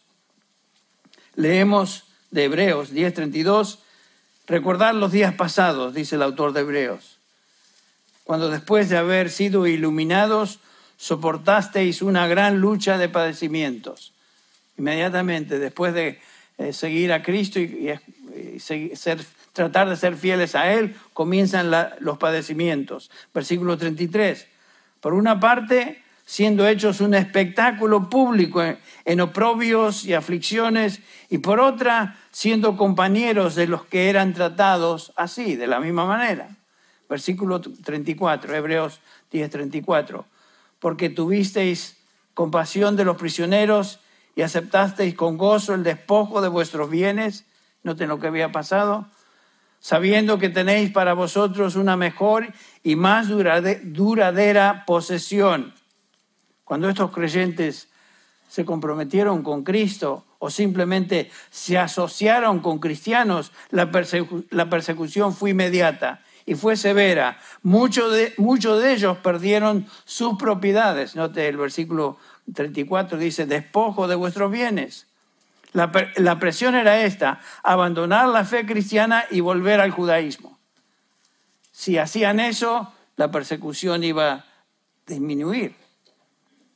leemos 1.34 2.04
de 2.30 2.44
Hebreos 2.44 2.90
10, 2.90 3.14
32, 3.14 3.80
recordar 4.46 4.94
los 4.94 5.10
días 5.10 5.34
pasados, 5.34 5.94
dice 5.94 6.16
el 6.16 6.22
autor 6.22 6.52
de 6.52 6.60
Hebreos, 6.60 7.18
cuando 8.24 8.50
después 8.50 8.90
de 8.90 8.98
haber 8.98 9.30
sido 9.30 9.66
iluminados, 9.66 10.60
soportasteis 10.98 12.02
una 12.02 12.26
gran 12.26 12.60
lucha 12.60 12.98
de 12.98 13.08
padecimientos. 13.08 14.12
Inmediatamente, 14.76 15.58
después 15.58 15.94
de 15.94 16.20
eh, 16.58 16.74
seguir 16.74 17.10
a 17.12 17.22
Cristo 17.22 17.58
y, 17.58 17.90
tratar 19.52 19.88
de 19.88 19.96
ser 19.96 20.16
fieles 20.16 20.54
a 20.54 20.72
Él, 20.72 20.96
comienzan 21.12 21.70
los 22.00 22.18
padecimientos. 22.18 23.10
Versículo 23.34 23.76
33. 23.76 24.46
Por 25.00 25.14
una 25.14 25.40
parte, 25.40 26.02
siendo 26.24 26.66
hechos 26.68 27.00
un 27.00 27.14
espectáculo 27.14 28.08
público 28.08 28.62
en 29.04 29.20
oprobios 29.20 30.04
y 30.04 30.14
aflicciones, 30.14 31.00
y 31.28 31.38
por 31.38 31.58
otra, 31.58 32.18
siendo 32.30 32.76
compañeros 32.76 33.54
de 33.54 33.66
los 33.66 33.84
que 33.84 34.08
eran 34.08 34.32
tratados 34.32 35.12
así, 35.16 35.56
de 35.56 35.66
la 35.66 35.80
misma 35.80 36.04
manera. 36.04 36.56
Versículo 37.08 37.60
34, 37.60 38.54
Hebreos 38.54 39.00
10, 39.32 39.50
34. 39.50 40.24
Porque 40.78 41.10
tuvisteis 41.10 41.96
compasión 42.34 42.94
de 42.94 43.04
los 43.04 43.16
prisioneros 43.16 43.98
y 44.36 44.42
aceptasteis 44.42 45.14
con 45.14 45.36
gozo 45.36 45.74
el 45.74 45.82
despojo 45.82 46.40
de 46.40 46.48
vuestros 46.48 46.88
bienes, 46.88 47.44
noten 47.82 48.08
lo 48.08 48.18
que 48.18 48.26
había 48.26 48.52
pasado, 48.52 49.06
sabiendo 49.78 50.38
que 50.38 50.48
tenéis 50.48 50.90
para 50.90 51.14
vosotros 51.14 51.76
una 51.76 51.96
mejor 51.96 52.52
y 52.82 52.96
más 52.96 53.28
duradera 53.28 54.84
posesión 54.86 55.74
cuando 56.70 56.88
estos 56.88 57.10
creyentes 57.10 57.88
se 58.48 58.64
comprometieron 58.64 59.42
con 59.42 59.64
Cristo 59.64 60.24
o 60.38 60.50
simplemente 60.50 61.28
se 61.50 61.76
asociaron 61.76 62.60
con 62.60 62.78
cristianos, 62.78 63.50
la, 63.70 63.90
persecución 63.90 65.34
fue 65.34 65.50
inmediata 65.50 66.22
y 66.46 66.54
fue 66.54 66.76
severa. 66.76 67.40
Muchos 67.64 68.12
de, 68.14 68.34
muchos 68.36 68.80
de 68.80 68.92
ellos 68.92 69.18
perdieron 69.18 69.88
sus 70.04 70.38
propiedades. 70.38 71.16
Note 71.16 71.48
el 71.48 71.56
versículo 71.56 72.18
34 72.54 73.18
dice, 73.18 73.46
despojo 73.46 74.06
de 74.06 74.14
vuestros 74.14 74.52
bienes. 74.52 75.08
La, 75.72 75.92
la 76.16 76.38
presión 76.38 76.74
era 76.74 77.02
esta, 77.02 77.40
abandonar 77.62 78.28
la 78.28 78.44
fe 78.44 78.66
cristiana 78.66 79.24
y 79.30 79.40
volver 79.40 79.80
al 79.80 79.90
judaísmo. 79.90 80.58
Si 81.70 81.96
hacían 81.96 82.40
eso, 82.40 82.92
la 83.16 83.30
persecución 83.30 84.02
iba 84.02 84.32
a 84.32 84.44
disminuir. 85.06 85.74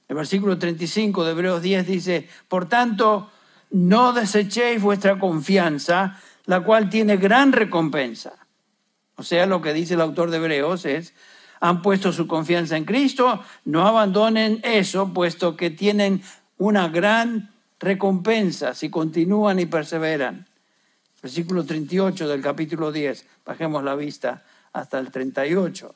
El 0.08 0.16
versículo 0.16 0.58
35 0.58 1.24
de 1.24 1.30
Hebreos 1.32 1.62
10 1.62 1.86
dice, 1.86 2.28
por 2.48 2.68
tanto, 2.68 3.30
no 3.70 4.12
desechéis 4.12 4.82
vuestra 4.82 5.18
confianza, 5.18 6.20
la 6.44 6.60
cual 6.60 6.90
tiene 6.90 7.16
gran 7.16 7.52
recompensa. 7.52 8.34
O 9.16 9.22
sea, 9.22 9.46
lo 9.46 9.62
que 9.62 9.72
dice 9.72 9.94
el 9.94 10.00
autor 10.00 10.30
de 10.30 10.36
Hebreos 10.36 10.84
es, 10.84 11.14
han 11.60 11.82
puesto 11.82 12.12
su 12.12 12.26
confianza 12.26 12.76
en 12.76 12.84
Cristo, 12.84 13.42
no 13.64 13.86
abandonen 13.86 14.60
eso, 14.64 15.14
puesto 15.14 15.56
que 15.56 15.70
tienen 15.70 16.22
una 16.58 16.88
gran 16.88 17.53
recompensa 17.78 18.74
si 18.74 18.90
continúan 18.90 19.60
y 19.60 19.66
perseveran. 19.66 20.46
Versículo 21.22 21.64
38 21.64 22.28
del 22.28 22.42
capítulo 22.42 22.92
10, 22.92 23.26
bajemos 23.46 23.82
la 23.82 23.94
vista 23.94 24.44
hasta 24.72 24.98
el 24.98 25.10
38. 25.10 25.94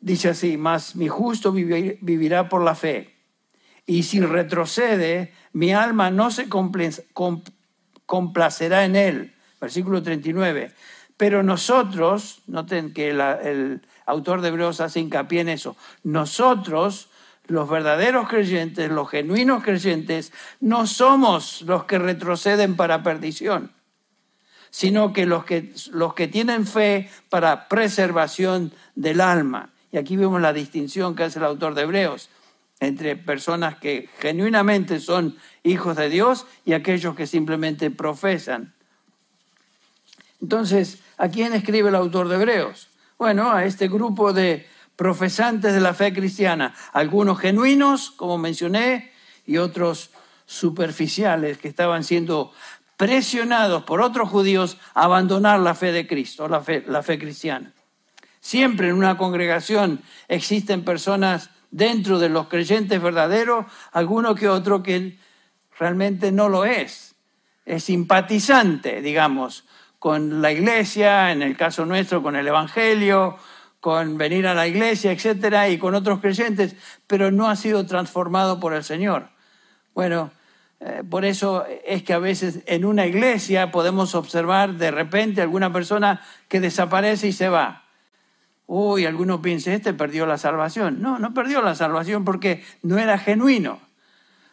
Dice 0.00 0.28
así, 0.28 0.56
mas 0.56 0.96
mi 0.96 1.08
justo 1.08 1.52
vivirá 1.52 2.48
por 2.48 2.62
la 2.62 2.74
fe. 2.74 3.14
Y 3.86 4.04
si 4.04 4.20
retrocede, 4.20 5.32
mi 5.52 5.72
alma 5.72 6.10
no 6.10 6.30
se 6.30 6.48
complacerá 8.06 8.84
en 8.84 8.96
él. 8.96 9.34
Versículo 9.60 10.02
39. 10.02 10.72
Pero 11.16 11.42
nosotros, 11.42 12.42
noten 12.46 12.92
que 12.92 13.10
el 13.10 13.80
autor 14.04 14.40
de 14.40 14.48
Hebreos 14.48 14.80
hace 14.80 15.00
hincapié 15.00 15.40
en 15.40 15.48
eso, 15.48 15.76
nosotros, 16.02 17.08
los 17.48 17.68
verdaderos 17.68 18.28
creyentes, 18.28 18.90
los 18.90 19.08
genuinos 19.08 19.62
creyentes, 19.62 20.32
no 20.60 20.86
somos 20.86 21.62
los 21.62 21.84
que 21.84 21.98
retroceden 21.98 22.76
para 22.76 23.02
perdición, 23.02 23.72
sino 24.70 25.12
que 25.12 25.26
los 25.26 25.44
que, 25.44 25.72
los 25.92 26.14
que 26.14 26.28
tienen 26.28 26.66
fe 26.66 27.10
para 27.28 27.68
preservación 27.68 28.72
del 28.94 29.20
alma. 29.20 29.70
Y 29.92 29.98
aquí 29.98 30.16
vemos 30.16 30.40
la 30.40 30.52
distinción 30.52 31.14
que 31.14 31.24
hace 31.24 31.38
el 31.38 31.44
autor 31.44 31.74
de 31.74 31.82
Hebreos 31.82 32.30
entre 32.80 33.16
personas 33.16 33.76
que 33.76 34.08
genuinamente 34.18 35.00
son 35.00 35.36
hijos 35.62 35.96
de 35.96 36.10
Dios 36.10 36.46
y 36.64 36.74
aquellos 36.74 37.14
que 37.14 37.26
simplemente 37.26 37.90
profesan. 37.90 38.74
Entonces, 40.42 40.98
¿a 41.16 41.28
quién 41.28 41.54
escribe 41.54 41.88
el 41.88 41.94
autor 41.94 42.28
de 42.28 42.36
Hebreos? 42.36 42.88
Bueno, 43.18 43.50
a 43.50 43.64
este 43.64 43.88
grupo 43.88 44.34
de 44.34 44.66
profesantes 44.96 45.74
de 45.74 45.80
la 45.80 45.94
fe 45.94 46.12
cristiana, 46.12 46.74
algunos 46.92 47.38
genuinos, 47.38 48.10
como 48.10 48.38
mencioné, 48.38 49.12
y 49.46 49.58
otros 49.58 50.10
superficiales 50.46 51.58
que 51.58 51.68
estaban 51.68 52.02
siendo 52.02 52.52
presionados 52.96 53.84
por 53.84 54.00
otros 54.00 54.28
judíos 54.28 54.78
a 54.94 55.04
abandonar 55.04 55.60
la 55.60 55.74
fe 55.74 55.92
de 55.92 56.06
Cristo, 56.06 56.48
la 56.48 56.62
fe, 56.62 57.18
cristiana. 57.18 57.72
Siempre 58.40 58.88
en 58.88 58.94
una 58.94 59.18
congregación 59.18 60.00
existen 60.28 60.84
personas 60.84 61.50
dentro 61.70 62.18
de 62.18 62.28
los 62.28 62.48
creyentes 62.48 63.02
verdaderos, 63.02 63.66
alguno 63.92 64.34
que 64.34 64.48
otro 64.48 64.82
que 64.82 65.18
realmente 65.78 66.32
no 66.32 66.48
lo 66.48 66.64
es. 66.64 67.14
Es 67.66 67.84
simpatizante, 67.84 69.02
digamos, 69.02 69.64
con 69.98 70.40
la 70.40 70.52
iglesia, 70.52 71.32
en 71.32 71.42
el 71.42 71.56
caso 71.56 71.84
nuestro 71.84 72.22
con 72.22 72.36
el 72.36 72.46
Evangelio, 72.46 73.36
con 73.86 74.18
venir 74.18 74.48
a 74.48 74.54
la 74.54 74.66
iglesia, 74.66 75.12
etcétera, 75.12 75.68
y 75.68 75.78
con 75.78 75.94
otros 75.94 76.18
creyentes, 76.18 76.74
pero 77.06 77.30
no 77.30 77.48
ha 77.48 77.54
sido 77.54 77.86
transformado 77.86 78.58
por 78.58 78.74
el 78.74 78.82
Señor. 78.82 79.28
Bueno, 79.94 80.32
eh, 80.80 81.04
por 81.08 81.24
eso 81.24 81.64
es 81.86 82.02
que 82.02 82.12
a 82.12 82.18
veces 82.18 82.64
en 82.66 82.84
una 82.84 83.06
iglesia 83.06 83.70
podemos 83.70 84.16
observar 84.16 84.74
de 84.74 84.90
repente 84.90 85.40
alguna 85.40 85.72
persona 85.72 86.20
que 86.48 86.58
desaparece 86.58 87.28
y 87.28 87.32
se 87.32 87.48
va. 87.48 87.84
Uy, 88.66 89.06
alguno 89.06 89.40
piensa, 89.40 89.72
este 89.72 89.94
perdió 89.94 90.26
la 90.26 90.36
salvación. 90.36 91.00
No, 91.00 91.20
no 91.20 91.32
perdió 91.32 91.62
la 91.62 91.76
salvación 91.76 92.24
porque 92.24 92.64
no 92.82 92.98
era 92.98 93.18
genuino. 93.18 93.78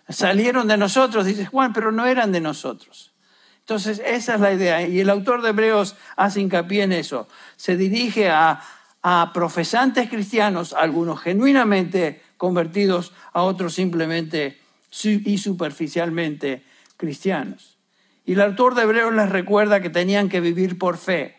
Salieron 0.09 0.67
de 0.67 0.77
nosotros, 0.77 1.25
dice 1.25 1.47
Juan, 1.47 1.73
pero 1.73 1.91
no 1.91 2.05
eran 2.05 2.31
de 2.31 2.39
nosotros. 2.39 3.15
Entonces, 3.61 3.99
esa 4.05 4.35
es 4.35 4.41
la 4.41 4.53
idea. 4.53 4.85
Y 4.85 4.99
el 4.99 5.09
autor 5.09 5.41
de 5.41 5.49
Hebreos 5.49 5.95
hace 6.17 6.39
hincapié 6.39 6.83
en 6.83 6.91
eso. 6.91 7.27
Se 7.55 7.77
dirige 7.77 8.29
a, 8.29 8.61
a 9.03 9.31
profesantes 9.33 10.09
cristianos, 10.09 10.71
algunos 10.71 11.19
genuinamente 11.19 12.21
convertidos, 12.37 13.11
a 13.33 13.43
otros 13.43 13.73
simplemente 13.73 14.57
y 15.03 15.37
superficialmente 15.37 16.63
cristianos. 16.95 17.77
Y 18.25 18.33
el 18.33 18.41
autor 18.41 18.75
de 18.75 18.83
Hebreos 18.83 19.13
les 19.13 19.29
recuerda 19.29 19.81
que 19.81 19.89
tenían 19.89 20.29
que 20.29 20.39
vivir 20.39 20.77
por 20.77 20.97
fe 20.97 21.35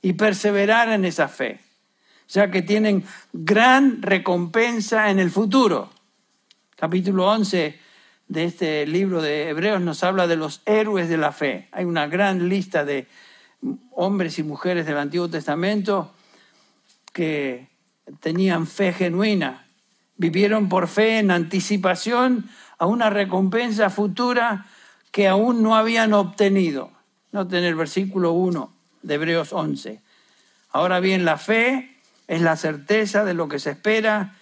y 0.00 0.12
perseverar 0.12 0.90
en 0.90 1.04
esa 1.04 1.26
fe, 1.26 1.60
ya 2.28 2.50
que 2.52 2.62
tienen 2.62 3.04
gran 3.32 4.00
recompensa 4.00 5.10
en 5.10 5.18
el 5.18 5.32
futuro. 5.32 5.90
Capítulo 6.76 7.28
11 7.28 7.80
de 8.28 8.44
este 8.44 8.86
libro 8.86 9.20
de 9.20 9.48
Hebreos 9.48 9.80
nos 9.80 10.04
habla 10.04 10.28
de 10.28 10.36
los 10.36 10.62
héroes 10.66 11.08
de 11.08 11.16
la 11.16 11.32
fe. 11.32 11.68
Hay 11.72 11.84
una 11.84 12.06
gran 12.06 12.48
lista 12.48 12.84
de 12.84 13.08
hombres 13.90 14.38
y 14.38 14.44
mujeres 14.44 14.86
del 14.86 14.98
Antiguo 14.98 15.28
Testamento 15.28 16.13
que 17.14 17.68
tenían 18.20 18.66
fe 18.66 18.92
genuina, 18.92 19.64
vivieron 20.16 20.68
por 20.68 20.88
fe 20.88 21.18
en 21.20 21.30
anticipación 21.30 22.50
a 22.76 22.84
una 22.84 23.08
recompensa 23.08 23.88
futura 23.88 24.66
que 25.10 25.28
aún 25.28 25.62
no 25.62 25.76
habían 25.76 26.12
obtenido. 26.12 26.90
Noten 27.32 27.64
el 27.64 27.76
versículo 27.76 28.32
1 28.32 28.74
de 29.02 29.14
Hebreos 29.14 29.52
11. 29.52 30.02
Ahora 30.70 31.00
bien, 31.00 31.24
la 31.24 31.38
fe 31.38 31.96
es 32.26 32.42
la 32.42 32.56
certeza 32.56 33.24
de 33.24 33.34
lo 33.34 33.48
que 33.48 33.58
se 33.58 33.70
espera, 33.70 34.34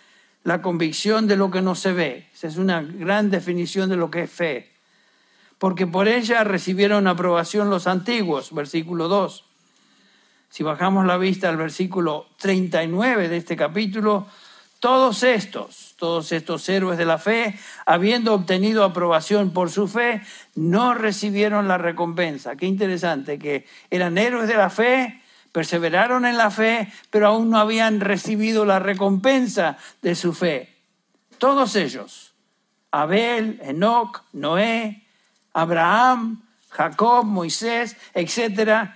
la 0.45 0.63
convicción 0.63 1.29
de 1.29 1.37
lo 1.37 1.51
que 1.51 1.63
no 1.63 1.75
se 1.75 1.93
ve. 1.93 2.29
Esa 2.35 2.49
es 2.49 2.57
una 2.57 2.83
gran 2.83 3.31
definición 3.31 3.91
de 3.91 3.97
lo 3.97 4.11
que 4.11 4.23
es 4.23 4.31
fe. 4.31 4.73
Porque 5.59 5.87
por 5.87 6.09
ella 6.09 6.43
recibieron 6.43 7.07
aprobación 7.07 7.71
los 7.71 7.87
antiguos, 7.87 8.53
versículo 8.53 9.09
2. 9.09 9.45
Si 10.53 10.63
bajamos 10.63 11.07
la 11.07 11.17
vista 11.17 11.49
al 11.49 11.57
versículo 11.57 12.27
39 12.37 13.31
de 13.31 13.39
este 13.39 13.57
capítulo, 13.57 14.27
todos 14.81 15.23
estos, 15.23 15.95
todos 15.97 16.31
estos 16.31 16.69
héroes 16.69 16.99
de 16.99 17.07
la 17.07 17.17
fe, 17.17 17.59
habiendo 17.87 18.35
obtenido 18.35 18.85
aprobación 18.85 19.55
por 19.55 19.71
su 19.71 19.89
fe, 19.89 20.21
no 20.55 20.93
recibieron 20.93 21.69
la 21.69 21.79
recompensa. 21.79 22.55
Qué 22.55 22.67
interesante 22.67 23.39
que 23.39 23.67
eran 23.91 24.19
héroes 24.19 24.47
de 24.47 24.57
la 24.59 24.69
fe, 24.69 25.23
perseveraron 25.53 26.27
en 26.27 26.37
la 26.37 26.51
fe, 26.51 26.93
pero 27.09 27.29
aún 27.29 27.49
no 27.49 27.57
habían 27.57 28.01
recibido 28.01 28.67
la 28.67 28.79
recompensa 28.79 29.79
de 30.03 30.15
su 30.15 30.35
fe. 30.35 30.77
Todos 31.39 31.77
ellos, 31.77 32.35
Abel, 32.91 33.59
Enoch, 33.63 34.23
Noé, 34.35 35.03
Abraham, 35.55 36.43
Jacob, 36.69 37.25
Moisés, 37.25 37.97
etc. 38.13 38.91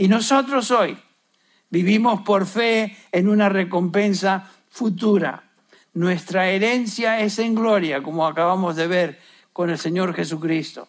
Y 0.00 0.08
nosotros 0.08 0.70
hoy 0.70 0.96
vivimos 1.68 2.22
por 2.22 2.46
fe 2.46 2.96
en 3.12 3.28
una 3.28 3.50
recompensa 3.50 4.50
futura. 4.70 5.44
Nuestra 5.92 6.48
herencia 6.48 7.20
es 7.20 7.38
en 7.38 7.54
gloria, 7.54 8.02
como 8.02 8.26
acabamos 8.26 8.76
de 8.76 8.86
ver 8.86 9.18
con 9.52 9.68
el 9.68 9.76
Señor 9.76 10.14
Jesucristo. 10.14 10.88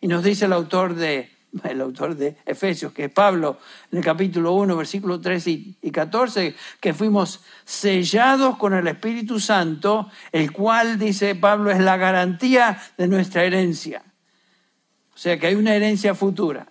Y 0.00 0.08
nos 0.08 0.24
dice 0.24 0.46
el 0.46 0.52
autor 0.52 0.96
de, 0.96 1.30
el 1.62 1.80
autor 1.80 2.16
de 2.16 2.36
Efesios, 2.44 2.92
que 2.92 3.04
es 3.04 3.12
Pablo, 3.12 3.60
en 3.92 3.98
el 3.98 4.04
capítulo 4.04 4.54
1, 4.54 4.76
versículos 4.76 5.20
13 5.20 5.50
y 5.80 5.90
14, 5.92 6.56
que 6.80 6.92
fuimos 6.92 7.44
sellados 7.64 8.58
con 8.58 8.74
el 8.74 8.88
Espíritu 8.88 9.38
Santo, 9.38 10.10
el 10.32 10.50
cual, 10.50 10.98
dice 10.98 11.36
Pablo, 11.36 11.70
es 11.70 11.78
la 11.78 11.96
garantía 11.96 12.76
de 12.96 13.06
nuestra 13.06 13.44
herencia. 13.44 14.02
O 15.14 15.16
sea 15.16 15.38
que 15.38 15.46
hay 15.46 15.54
una 15.54 15.76
herencia 15.76 16.12
futura 16.16 16.66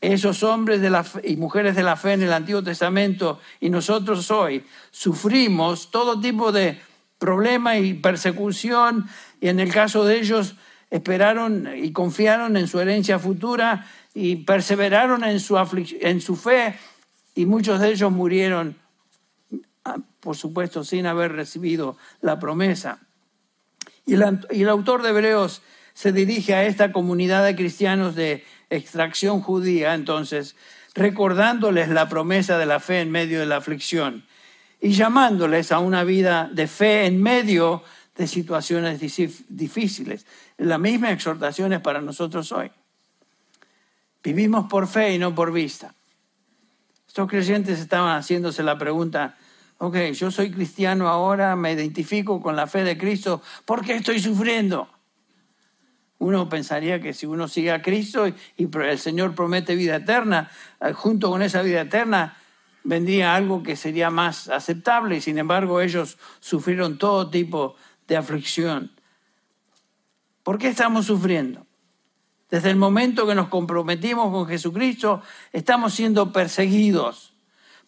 esos 0.00 0.42
hombres 0.42 0.80
de 0.80 0.90
la 0.90 1.04
y 1.24 1.36
mujeres 1.36 1.74
de 1.74 1.82
la 1.82 1.96
fe 1.96 2.12
en 2.12 2.22
el 2.22 2.32
Antiguo 2.32 2.62
Testamento 2.62 3.40
y 3.60 3.70
nosotros 3.70 4.30
hoy 4.30 4.64
sufrimos 4.90 5.90
todo 5.90 6.20
tipo 6.20 6.52
de 6.52 6.80
problema 7.18 7.78
y 7.78 7.94
persecución 7.94 9.08
y 9.40 9.48
en 9.48 9.60
el 9.60 9.72
caso 9.72 10.04
de 10.04 10.18
ellos 10.18 10.56
esperaron 10.90 11.68
y 11.76 11.92
confiaron 11.92 12.56
en 12.56 12.68
su 12.68 12.78
herencia 12.78 13.18
futura 13.18 13.86
y 14.14 14.36
perseveraron 14.36 15.24
en 15.24 15.40
su, 15.40 15.56
en 16.00 16.20
su 16.20 16.36
fe 16.36 16.76
y 17.34 17.46
muchos 17.46 17.80
de 17.80 17.90
ellos 17.90 18.10
murieron, 18.10 18.76
ah, 19.84 19.98
por 20.20 20.36
supuesto, 20.36 20.84
sin 20.84 21.06
haber 21.06 21.32
recibido 21.32 21.96
la 22.22 22.38
promesa. 22.38 23.00
Y 24.06 24.14
el 24.14 24.68
autor 24.68 25.02
de 25.02 25.10
Hebreos 25.10 25.62
se 25.92 26.12
dirige 26.12 26.54
a 26.54 26.64
esta 26.64 26.92
comunidad 26.92 27.44
de 27.44 27.56
cristianos 27.56 28.14
de 28.14 28.44
extracción 28.70 29.40
judía, 29.40 29.94
entonces, 29.94 30.56
recordándoles 30.94 31.88
la 31.88 32.08
promesa 32.08 32.58
de 32.58 32.66
la 32.66 32.80
fe 32.80 33.00
en 33.00 33.10
medio 33.10 33.40
de 33.40 33.46
la 33.46 33.56
aflicción 33.56 34.24
y 34.80 34.92
llamándoles 34.92 35.72
a 35.72 35.78
una 35.78 36.04
vida 36.04 36.48
de 36.52 36.66
fe 36.66 37.06
en 37.06 37.22
medio 37.22 37.82
de 38.16 38.26
situaciones 38.26 39.00
difíciles. 39.48 40.26
La 40.56 40.78
misma 40.78 41.12
exhortación 41.12 41.72
es 41.72 41.80
para 41.80 42.00
nosotros 42.00 42.50
hoy. 42.52 42.70
Vivimos 44.22 44.68
por 44.68 44.88
fe 44.88 45.14
y 45.14 45.18
no 45.18 45.34
por 45.34 45.52
vista. 45.52 45.94
Estos 47.06 47.28
creyentes 47.28 47.78
estaban 47.78 48.18
haciéndose 48.18 48.62
la 48.62 48.76
pregunta, 48.76 49.36
ok, 49.78 49.96
yo 50.12 50.30
soy 50.30 50.50
cristiano 50.50 51.08
ahora, 51.08 51.56
me 51.56 51.72
identifico 51.72 52.40
con 52.40 52.56
la 52.56 52.66
fe 52.66 52.84
de 52.84 52.98
Cristo, 52.98 53.42
¿por 53.64 53.84
qué 53.84 53.94
estoy 53.94 54.20
sufriendo? 54.20 54.88
Uno 56.18 56.48
pensaría 56.48 57.00
que 57.00 57.12
si 57.12 57.26
uno 57.26 57.46
sigue 57.46 57.72
a 57.72 57.82
Cristo 57.82 58.26
y, 58.26 58.34
el 58.56 58.98
Señor 58.98 59.34
promete 59.34 59.74
vida 59.74 59.96
eterna, 59.96 60.50
eh, 60.80 60.92
junto 60.92 61.30
con 61.30 61.42
esa 61.42 61.62
vida 61.62 61.82
eterna 61.82 62.36
vendría 62.84 63.34
algo 63.34 63.62
que 63.62 63.76
sería 63.76 64.10
más 64.10 64.48
aceptable 64.48 65.20
sin 65.20 65.38
embargo 65.38 65.80
ellos 65.80 66.18
sufrieron 66.40 66.98
todo 66.98 67.28
tipo 67.28 67.76
de 68.06 68.16
aflicción. 68.16 68.92
¿Por 70.42 70.58
qué 70.58 70.68
estamos 70.68 71.06
sufriendo? 71.06 71.66
Desde 72.48 72.70
el 72.70 72.76
momento 72.76 73.26
que 73.26 73.34
nos 73.34 73.48
comprometimos 73.48 74.30
con 74.30 74.46
Jesucristo, 74.46 75.20
estamos 75.52 75.94
siendo 75.94 76.32
perseguidos. 76.32 77.34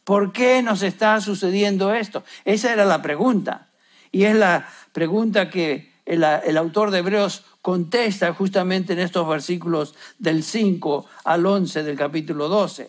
¿Por 0.03 0.33
qué 0.33 0.63
nos 0.63 0.83
está 0.83 1.21
sucediendo 1.21 1.95
esto? 1.95 2.25
Esa 2.45 2.73
era 2.73 2.85
la 2.85 3.01
pregunta. 3.01 3.69
Y 4.11 4.25
es 4.25 4.35
la 4.35 4.69
pregunta 4.93 5.51
que 5.51 5.93
el 6.05 6.57
autor 6.57 6.91
de 6.91 6.99
Hebreos 6.99 7.45
contesta 7.69 8.33
justamente 8.33 8.95
en 8.95 8.99
estos 8.99 9.29
versículos 9.29 9.95
del 10.19 10.43
5 10.43 11.05
al 11.25 11.45
11 11.45 11.83
del 11.83 11.99
capítulo 11.99 12.49
12. 12.49 12.89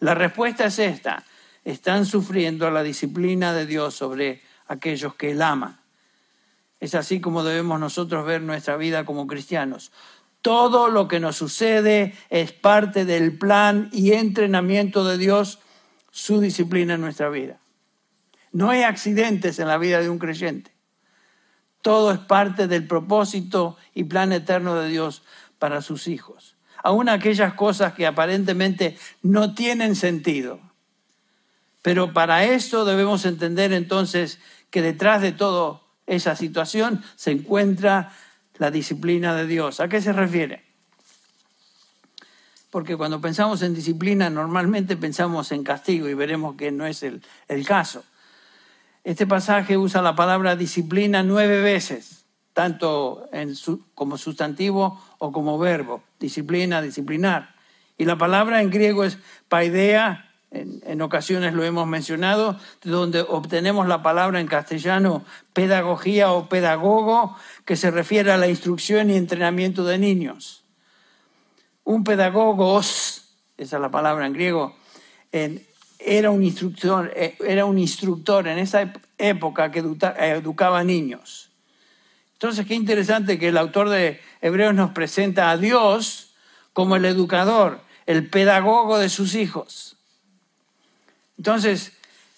La 0.00 0.16
respuesta 0.16 0.64
es 0.64 0.80
esta. 0.80 1.24
Están 1.64 2.04
sufriendo 2.04 2.68
la 2.72 2.82
disciplina 2.82 3.52
de 3.52 3.66
Dios 3.66 3.94
sobre 3.94 4.42
aquellos 4.66 5.14
que 5.14 5.30
Él 5.30 5.42
ama. 5.42 5.78
Es 6.80 6.96
así 6.96 7.20
como 7.20 7.44
debemos 7.44 7.78
nosotros 7.78 8.26
ver 8.26 8.42
nuestra 8.42 8.76
vida 8.76 9.04
como 9.04 9.28
cristianos. 9.28 9.92
Todo 10.42 10.88
lo 10.88 11.06
que 11.06 11.20
nos 11.20 11.36
sucede 11.36 12.12
es 12.28 12.50
parte 12.50 13.04
del 13.04 13.38
plan 13.38 13.90
y 13.92 14.14
entrenamiento 14.14 15.04
de 15.04 15.18
Dios, 15.18 15.60
su 16.10 16.40
disciplina 16.40 16.94
en 16.94 17.00
nuestra 17.00 17.28
vida. 17.28 17.60
No 18.50 18.70
hay 18.70 18.82
accidentes 18.82 19.60
en 19.60 19.68
la 19.68 19.78
vida 19.78 20.00
de 20.00 20.10
un 20.10 20.18
creyente. 20.18 20.75
Todo 21.86 22.10
es 22.10 22.18
parte 22.18 22.66
del 22.66 22.84
propósito 22.84 23.76
y 23.94 24.02
plan 24.02 24.32
eterno 24.32 24.74
de 24.74 24.88
Dios 24.88 25.22
para 25.60 25.82
sus 25.82 26.08
hijos. 26.08 26.56
Aún 26.82 27.08
aquellas 27.08 27.54
cosas 27.54 27.92
que 27.92 28.08
aparentemente 28.08 28.98
no 29.22 29.54
tienen 29.54 29.94
sentido. 29.94 30.58
Pero 31.82 32.12
para 32.12 32.42
esto 32.42 32.84
debemos 32.84 33.24
entender 33.24 33.72
entonces 33.72 34.40
que 34.70 34.82
detrás 34.82 35.22
de 35.22 35.30
toda 35.30 35.80
esa 36.08 36.34
situación 36.34 37.04
se 37.14 37.30
encuentra 37.30 38.10
la 38.58 38.72
disciplina 38.72 39.36
de 39.36 39.46
Dios. 39.46 39.78
¿A 39.78 39.86
qué 39.88 40.02
se 40.02 40.12
refiere? 40.12 40.64
Porque 42.72 42.96
cuando 42.96 43.20
pensamos 43.20 43.62
en 43.62 43.74
disciplina 43.74 44.28
normalmente 44.28 44.96
pensamos 44.96 45.52
en 45.52 45.62
castigo 45.62 46.08
y 46.08 46.14
veremos 46.14 46.56
que 46.56 46.72
no 46.72 46.84
es 46.84 47.04
el, 47.04 47.22
el 47.46 47.64
caso. 47.64 48.02
Este 49.06 49.24
pasaje 49.24 49.76
usa 49.76 50.02
la 50.02 50.16
palabra 50.16 50.56
disciplina 50.56 51.22
nueve 51.22 51.60
veces, 51.60 52.24
tanto 52.52 53.30
como 53.94 54.18
sustantivo 54.18 55.00
o 55.18 55.30
como 55.30 55.60
verbo. 55.60 56.02
Disciplina, 56.18 56.82
disciplinar. 56.82 57.54
Y 57.98 58.04
la 58.04 58.18
palabra 58.18 58.60
en 58.60 58.68
griego 58.68 59.04
es 59.04 59.18
paidea, 59.48 60.32
en, 60.50 61.00
ocasiones 61.02 61.54
lo 61.54 61.62
hemos 61.62 61.86
mencionado, 61.86 62.58
de 62.82 62.90
donde 62.90 63.20
obtenemos 63.20 63.86
la 63.86 64.02
palabra 64.02 64.40
en 64.40 64.48
castellano 64.48 65.24
pedagogía 65.52 66.32
o 66.32 66.48
pedagogo, 66.48 67.36
que 67.64 67.76
se 67.76 67.92
refiere 67.92 68.32
a 68.32 68.38
la 68.38 68.48
instrucción 68.48 69.08
y 69.08 69.16
entrenamiento 69.16 69.84
de 69.84 69.98
niños. 69.98 70.64
Un 71.84 72.02
pedagogos, 72.02 73.36
esa 73.56 73.76
es 73.76 73.80
la 73.80 73.92
palabra 73.92 74.26
en 74.26 74.32
griego, 74.32 74.74
en, 75.30 75.64
era 75.98 76.30
un 76.30 76.42
instructor, 76.42 77.12
eh, 77.16 77.36
era 77.46 77.64
un 77.64 77.78
instructor 77.78 78.46
en 78.48 78.58
esa 78.58 78.92
época 79.18 79.70
que 79.70 79.80
educaba 79.80 80.84
niños. 80.84 81.50
Entonces, 82.34 82.66
qué 82.66 82.74
interesante 82.74 83.38
que 83.38 83.48
el 83.48 83.56
autor 83.56 83.88
de 83.88 84.20
Hebreos 84.42 84.74
nos 84.74 84.90
presenta 84.90 85.50
a 85.50 85.56
Dios 85.56 86.34
como 86.72 86.96
el 86.96 87.06
educador, 87.06 87.80
el 88.04 88.28
pedagogo 88.28 88.98
de 88.98 89.08
sus 89.08 89.34
hijos. 89.34 89.96
Entonces, 91.38 91.92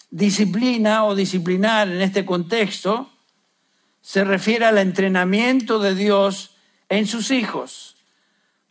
disciplina 0.09 1.05
o 1.05 1.15
disciplinar 1.15 1.89
en 1.89 2.01
este 2.01 2.25
contexto 2.25 3.11
se 4.01 4.23
refiere 4.23 4.65
al 4.65 4.77
entrenamiento 4.77 5.79
de 5.79 5.95
Dios 5.95 6.55
en 6.89 7.05
sus 7.05 7.31
hijos, 7.31 7.97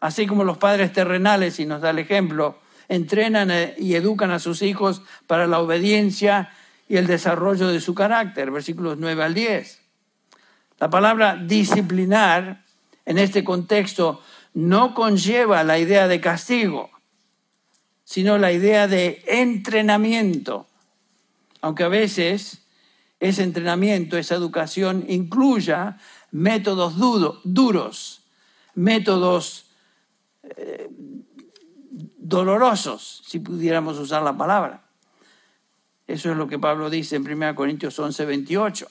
así 0.01 0.27
como 0.27 0.45
los 0.45 0.59
padres 0.59 0.93
terrenales, 0.93 1.61
y 1.61 1.67
nos 1.67 1.81
da 1.81 1.91
el 1.91 1.99
ejemplo, 1.99 2.59
entrenan 2.89 3.51
eh, 3.51 3.75
y 3.79 3.95
educan 3.95 4.31
a 4.31 4.39
sus 4.39 4.63
hijos 4.63 5.03
para 5.27 5.47
la 5.47 5.61
obediencia 5.61 6.51
y 6.89 6.97
el 6.97 7.07
desarrollo 7.07 7.69
de 7.69 7.81
su 7.81 7.95
carácter, 7.95 8.51
versículos 8.51 8.99
9 8.99 9.23
al 9.23 9.35
10. 9.35 9.81
La 10.79 10.91
palabra 10.91 11.37
disciplinar 11.37 12.65
en 13.05 13.19
este 13.19 13.45
contexto 13.45 14.23
no 14.55 14.95
conlleva 14.95 15.65
la 15.65 15.79
idea 15.79 16.09
de 16.09 16.21
castigo, 16.21 16.91
sino 18.05 18.39
la 18.39 18.53
idea 18.53 18.89
de 18.89 19.23
entrenamiento, 19.27 20.67
aunque 21.61 21.85
a 21.85 21.89
veces 21.89 22.65
ese 23.21 23.43
entrenamiento, 23.43 24.17
esa 24.17 24.37
educación 24.37 25.05
incluya 25.09 25.99
métodos 26.31 26.97
duros, 26.97 28.23
métodos 28.75 29.67
eh, 30.43 30.89
dolorosos, 32.29 33.23
si 33.27 33.41
pudiéramos 33.41 33.99
usar 33.99 34.23
la 34.23 34.37
palabra. 34.37 34.83
Eso 36.07 36.31
es 36.31 36.37
lo 36.37 36.47
que 36.47 36.59
Pablo 36.59 36.91
dice 36.91 37.17
en 37.17 37.27
1 37.27 37.55
Corintios 37.55 37.99
11, 37.99 38.27
28. 38.27 38.87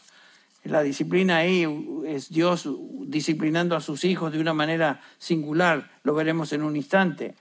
La 0.63 0.81
disciplina 0.81 1.37
ahí 1.37 1.67
es 2.07 2.29
Dios 2.29 2.67
disciplinando 3.05 3.75
a 3.75 3.81
sus 3.81 4.03
hijos 4.05 4.33
de 4.33 4.39
una 4.39 4.53
manera 4.53 5.01
singular, 5.19 5.91
lo 6.03 6.15
veremos 6.15 6.51
en 6.51 6.63
un 6.63 6.75
instante. 6.75 7.35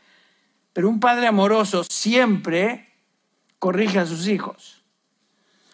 Pero 0.74 0.88
un 0.88 1.00
padre 1.00 1.26
amoroso 1.28 1.82
siempre 1.85 2.92
corrige 3.59 3.98
a 3.98 4.06
sus 4.06 4.28
hijos, 4.28 4.82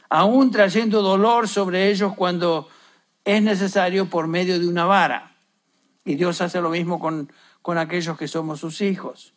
aún 0.09 0.53
trayendo 0.53 1.03
dolor 1.03 1.49
sobre 1.49 1.91
ellos 1.91 2.15
cuando 2.15 2.69
es 3.25 3.43
necesario 3.43 4.09
por 4.09 4.29
medio 4.29 4.61
de 4.61 4.69
una 4.69 4.85
vara. 4.85 5.37
Y 6.05 6.15
Dios 6.15 6.41
hace 6.41 6.61
lo 6.61 6.71
mismo 6.71 7.01
con, 7.01 7.31
con 7.61 7.77
aquellos 7.77 8.17
que 8.17 8.29
somos 8.29 8.61
sus 8.61 8.81
hijos. 8.81 9.35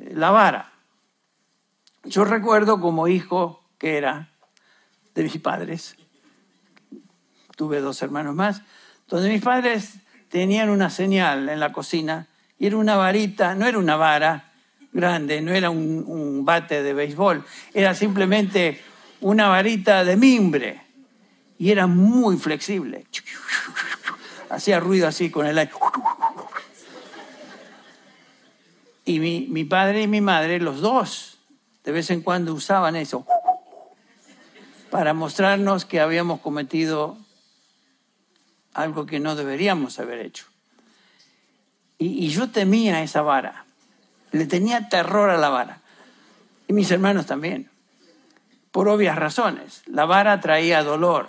La 0.00 0.30
vara. 0.30 0.72
Yo 2.04 2.24
recuerdo 2.24 2.80
como 2.80 3.08
hijo 3.08 3.62
que 3.78 3.98
era 3.98 4.30
de 5.14 5.22
mis 5.22 5.38
padres, 5.38 5.96
tuve 7.56 7.80
dos 7.80 8.00
hermanos 8.02 8.34
más, 8.34 8.62
donde 9.08 9.28
mis 9.28 9.42
padres 9.42 9.96
tenían 10.28 10.70
una 10.70 10.88
señal 10.88 11.48
en 11.48 11.60
la 11.60 11.72
cocina 11.72 12.28
y 12.58 12.66
era 12.66 12.76
una 12.76 12.96
varita, 12.96 13.54
no 13.54 13.66
era 13.66 13.78
una 13.78 13.96
vara 13.96 14.52
grande, 14.92 15.40
no 15.42 15.52
era 15.52 15.70
un 15.70 16.44
bate 16.44 16.82
de 16.82 16.94
béisbol, 16.94 17.44
era 17.74 17.94
simplemente 17.94 18.80
una 19.20 19.48
varita 19.48 20.04
de 20.04 20.16
mimbre 20.16 20.82
y 21.58 21.70
era 21.70 21.86
muy 21.86 22.38
flexible. 22.38 23.06
Hacía 24.48 24.80
ruido 24.80 25.06
así 25.06 25.30
con 25.30 25.46
el 25.46 25.58
aire. 25.58 25.72
Y 29.04 29.18
mi, 29.18 29.46
mi, 29.48 29.64
padre 29.64 30.02
y 30.02 30.06
mi 30.06 30.20
madre, 30.20 30.60
los 30.60 30.80
dos, 30.80 31.38
de 31.84 31.92
vez 31.92 32.10
en 32.10 32.22
cuando 32.22 32.52
usaban 32.54 32.96
eso 32.96 33.26
para 34.90 35.14
mostrarnos 35.14 35.84
que 35.84 36.00
habíamos 36.00 36.40
cometido 36.40 37.16
algo 38.74 39.06
que 39.06 39.20
no 39.20 39.36
deberíamos 39.36 39.98
haber 39.98 40.20
hecho. 40.20 40.46
Y, 41.98 42.28
yo 42.28 42.50
temía 42.50 43.02
esa 43.02 43.22
vara, 43.22 43.66
le 44.32 44.46
tenía 44.46 44.88
terror 44.88 45.30
a 45.30 45.36
la 45.36 45.50
vara. 45.50 45.80
Y 46.66 46.72
mis 46.72 46.90
hermanos 46.90 47.26
también, 47.26 47.70
por 48.70 48.88
obvias 48.88 49.16
razones. 49.16 49.82
La 49.86 50.06
vara 50.06 50.40
traía 50.40 50.82
dolor 50.82 51.28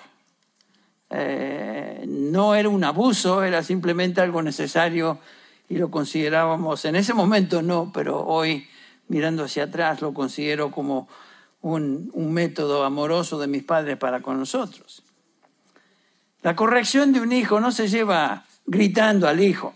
eh, 1.10 2.06
no 2.08 2.56
era 2.56 2.70
un 2.70 2.84
abuso, 2.84 3.44
era 3.44 3.64
simplemente 3.64 4.22
algo 4.22 4.42
necesario 4.42 5.20
y 5.72 5.78
lo 5.78 5.90
considerábamos, 5.90 6.84
en 6.84 6.98
ese 6.98 7.14
momento 7.14 7.62
no, 7.62 7.94
pero 7.94 8.26
hoy 8.26 8.68
mirando 9.08 9.46
hacia 9.46 9.64
atrás 9.64 10.02
lo 10.02 10.14
considero 10.14 10.70
como 10.70 11.08
un, 11.62 12.12
un 12.14 12.34
método 12.34 12.84
amoroso 12.84 13.40
de 13.40 13.48
mis 13.48 13.64
padres 13.64 13.96
para 13.96 14.20
con 14.22 14.38
nosotros. 14.38 15.02
La 16.42 16.58
corrección 16.58 17.14
de 17.14 17.22
un 17.22 17.32
hijo 17.32 17.62
no 17.62 17.72
se 17.72 17.88
lleva 17.88 18.44
gritando 18.66 19.30
al 19.30 19.40
hijo. 19.40 19.74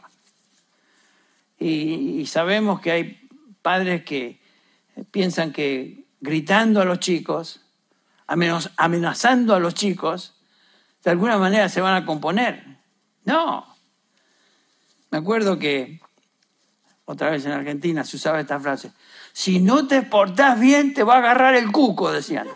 Y, 1.60 2.20
y, 2.20 2.26
sabemos 2.26 2.82
que 2.82 2.92
hay 2.92 3.30
padres 3.62 4.04
que 4.04 4.42
piensan 5.12 5.54
que 5.54 6.04
gritando 6.20 6.82
a 6.82 6.86
los 6.86 7.00
chicos, 7.00 7.62
amenazando 8.28 9.56
a 9.56 9.62
los 9.62 9.76
chicos, 9.76 10.36
de 11.06 11.12
alguna 11.12 11.38
manera 11.38 11.70
se 11.70 11.80
van 11.80 11.96
a 11.96 12.06
componer. 12.06 12.80
No. 13.24 13.75
Me 15.16 15.20
acuerdo 15.20 15.58
que 15.58 16.02
otra 17.06 17.30
vez 17.30 17.46
en 17.46 17.54
Argentina 17.54 18.04
se 18.04 18.18
usaba 18.18 18.42
esta 18.42 18.60
frase, 18.60 18.92
si 19.32 19.62
no 19.62 19.88
te 19.88 20.02
portás 20.02 20.60
bien 20.60 20.94
te 20.94 21.04
va 21.04 21.16
a 21.16 21.18
agarrar 21.20 21.56
el 21.56 21.72
cuco, 21.72 22.12
decían. 22.12 22.50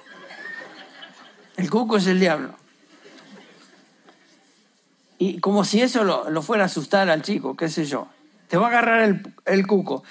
El 1.56 1.70
cuco 1.70 1.96
es 1.96 2.08
el 2.08 2.20
diablo. 2.20 2.54
Y 5.20 5.40
como 5.40 5.64
si 5.64 5.82
eso 5.82 6.04
lo, 6.04 6.42
fuera 6.42 6.64
a 6.64 6.66
asustar 6.66 7.10
al 7.10 7.22
chico, 7.22 7.56
qué 7.56 7.70
sé 7.70 7.86
yo. 7.86 8.10
Te 8.50 8.58
va 8.58 8.66
a 8.66 8.70
agarrar 8.72 9.04
el, 9.04 9.34
el 9.46 9.66
cuco. 9.66 10.04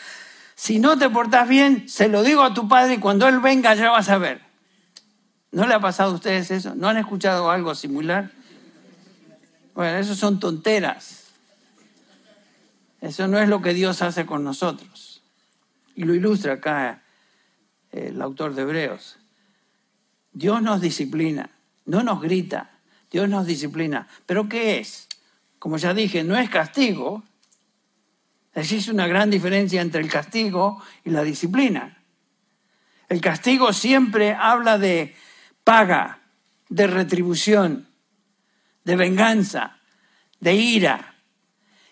Si 0.54 0.78
no 0.78 0.96
te 0.96 1.11
portás 1.11 1.46
bien, 1.50 1.87
se 1.87 2.08
lo 2.08 2.22
digo 2.22 2.42
a 2.44 2.54
tu 2.54 2.66
padre 2.66 2.94
y 2.94 2.98
cuando 2.98 3.28
él 3.28 3.40
venga 3.40 3.74
ya 3.74 3.90
vas 3.90 4.08
a 4.08 4.16
ver. 4.16 4.40
¿No 5.52 5.66
le 5.66 5.74
ha 5.74 5.80
pasado 5.80 6.12
a 6.12 6.14
ustedes 6.14 6.50
eso? 6.50 6.74
¿No 6.74 6.88
han 6.88 6.96
escuchado 6.96 7.50
algo 7.50 7.74
similar? 7.74 8.30
Bueno, 9.74 9.98
eso 9.98 10.14
son 10.14 10.40
tonteras. 10.40 11.17
Eso 13.00 13.28
no 13.28 13.38
es 13.38 13.48
lo 13.48 13.62
que 13.62 13.74
Dios 13.74 14.02
hace 14.02 14.26
con 14.26 14.44
nosotros. 14.44 15.22
Y 15.94 16.04
lo 16.04 16.14
ilustra 16.14 16.54
acá 16.54 17.02
el 17.90 18.20
autor 18.20 18.54
de 18.54 18.62
Hebreos. 18.62 19.18
Dios 20.32 20.62
nos 20.62 20.80
disciplina, 20.80 21.50
no 21.87 22.02
nos 22.02 22.20
grita, 22.20 22.78
Dios 23.11 23.28
nos 23.28 23.46
disciplina. 23.46 24.06
¿Pero 24.26 24.48
qué 24.48 24.78
es? 24.78 25.08
Como 25.58 25.78
ya 25.78 25.94
dije, 25.94 26.22
no 26.22 26.37
es 26.37 26.50
castigo. 26.50 27.24
Existe 28.54 28.90
una 28.90 29.06
gran 29.06 29.30
diferencia 29.30 29.80
entre 29.80 30.00
el 30.00 30.11
castigo 30.11 30.82
y 31.04 31.11
la 31.11 31.22
disciplina. 31.22 31.98
El 33.08 33.20
castigo 33.20 33.72
siempre 33.72 34.34
habla 34.34 34.78
de 34.78 35.16
paga, 35.64 36.20
de 36.68 36.87
retribución, 36.87 37.88
de 38.84 38.96
venganza, 38.96 39.78
de 40.40 40.54
ira. 40.54 41.14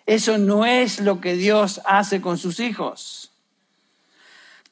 Eso 0.07 0.39
no 0.39 0.65
es 0.65 1.01
lo 1.01 1.21
que 1.21 1.35
Dios 1.35 1.81
hace 1.85 2.21
con 2.21 2.39
sus 2.39 2.61
hijos. 2.61 3.33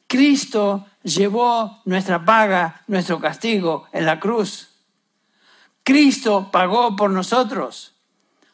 Cristo 0.07 0.87
llevó 1.03 1.83
nuestra 1.85 2.25
paga, 2.25 2.83
nuestro 2.87 3.21
castigo 3.21 3.87
en 3.93 4.07
la 4.07 4.21
cruz. 4.21 4.69
Cristo 5.83 6.51
pagó 6.53 6.95
por 6.95 7.11
nosotros. 7.11 7.95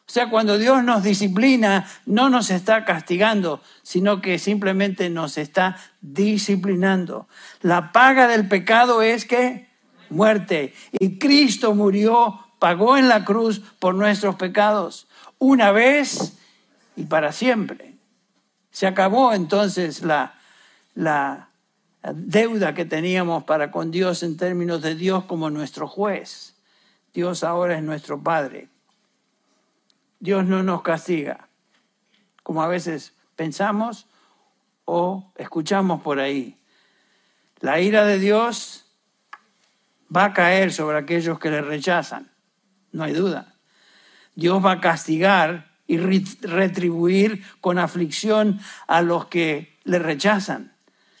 O 0.07 0.13
sea, 0.13 0.29
cuando 0.29 0.57
Dios 0.57 0.83
nos 0.83 1.03
disciplina, 1.03 1.87
no 2.05 2.29
nos 2.29 2.49
está 2.49 2.83
castigando, 2.83 3.61
sino 3.83 4.19
que 4.19 4.39
simplemente 4.39 5.09
nos 5.09 5.37
está 5.37 5.77
disciplinando. 6.01 7.29
La 7.61 7.93
paga 7.93 8.27
del 8.27 8.49
pecado 8.49 9.01
es 9.01 9.23
que 9.23 9.69
muerte. 10.09 10.73
Y 10.91 11.17
Cristo 11.17 11.73
murió, 11.75 12.39
pagó 12.59 12.97
en 12.97 13.07
la 13.07 13.23
cruz 13.23 13.61
por 13.79 13.95
nuestros 13.95 14.35
pecados, 14.35 15.07
una 15.39 15.71
vez 15.71 16.37
y 16.95 17.05
para 17.05 17.31
siempre. 17.31 17.95
Se 18.71 18.87
acabó 18.87 19.33
entonces 19.33 20.01
la, 20.01 20.35
la 20.93 21.49
deuda 22.13 22.73
que 22.73 22.85
teníamos 22.85 23.43
para 23.43 23.71
con 23.71 23.91
Dios 23.91 24.23
en 24.23 24.37
términos 24.37 24.81
de 24.81 24.95
Dios 24.95 25.25
como 25.25 25.49
nuestro 25.49 25.87
juez. 25.87 26.55
Dios 27.13 27.43
ahora 27.43 27.77
es 27.77 27.83
nuestro 27.83 28.21
Padre. 28.21 28.69
Dios 30.19 30.45
no 30.45 30.61
nos 30.61 30.83
castiga, 30.83 31.47
como 32.43 32.61
a 32.61 32.67
veces 32.67 33.13
pensamos 33.35 34.07
o 34.85 35.31
escuchamos 35.35 36.01
por 36.01 36.19
ahí. 36.19 36.59
La 37.59 37.79
ira 37.79 38.05
de 38.05 38.19
Dios 38.19 38.85
va 40.15 40.25
a 40.25 40.33
caer 40.33 40.71
sobre 40.71 40.97
aquellos 40.97 41.39
que 41.39 41.49
le 41.49 41.61
rechazan, 41.61 42.31
no 42.91 43.03
hay 43.03 43.13
duda. 43.13 43.55
Dios 44.35 44.63
va 44.63 44.73
a 44.73 44.81
castigar 44.81 45.70
y 45.91 45.97
retribuir 45.97 47.43
con 47.59 47.77
aflicción 47.77 48.61
a 48.87 49.01
los 49.01 49.25
que 49.25 49.77
le 49.83 49.99
rechazan. 49.99 50.71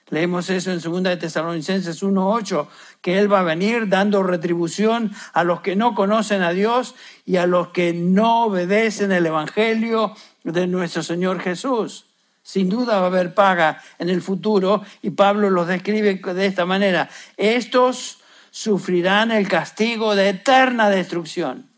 Leemos 0.09 0.49
eso 0.49 0.71
en 0.71 0.79
2 0.79 1.03
de 1.03 1.17
Tesalonicenses 1.17 2.01
1:8, 2.01 2.67
que 3.01 3.19
él 3.19 3.31
va 3.31 3.41
a 3.41 3.43
venir 3.43 3.89
dando 3.89 4.23
retribución 4.23 5.11
a 5.33 5.43
los 5.43 5.59
que 5.59 5.75
no 5.75 5.93
conocen 5.93 6.41
a 6.41 6.51
Dios 6.51 6.95
y 7.25 7.35
a 7.35 7.47
los 7.47 7.69
que 7.69 7.91
no 7.91 8.45
obedecen 8.45 9.11
el 9.11 9.25
evangelio 9.25 10.15
de 10.45 10.67
nuestro 10.67 11.03
Señor 11.03 11.41
Jesús. 11.41 12.05
Sin 12.41 12.69
duda 12.69 12.99
va 12.99 13.03
a 13.03 13.07
haber 13.07 13.33
paga 13.33 13.81
en 13.99 14.07
el 14.07 14.21
futuro 14.21 14.83
y 15.01 15.09
Pablo 15.09 15.49
los 15.49 15.67
describe 15.67 16.15
de 16.15 16.45
esta 16.45 16.65
manera. 16.65 17.09
Estos 17.35 18.19
sufrirán 18.51 19.31
el 19.31 19.49
castigo 19.49 20.15
de 20.15 20.29
eterna 20.29 20.89
destrucción, 20.89 21.70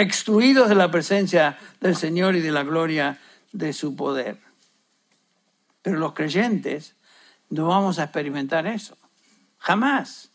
excluidos 0.00 0.68
de 0.68 0.74
la 0.74 0.90
presencia 0.90 1.58
del 1.80 1.96
Señor 1.96 2.36
y 2.36 2.40
de 2.40 2.52
la 2.52 2.62
gloria 2.62 3.18
de 3.52 3.72
su 3.72 3.96
poder. 3.96 4.38
Pero 5.82 5.98
los 5.98 6.12
creyentes 6.12 6.94
no 7.50 7.66
vamos 7.66 7.98
a 7.98 8.04
experimentar 8.04 8.66
eso. 8.66 8.96
Jamás. 9.58 10.30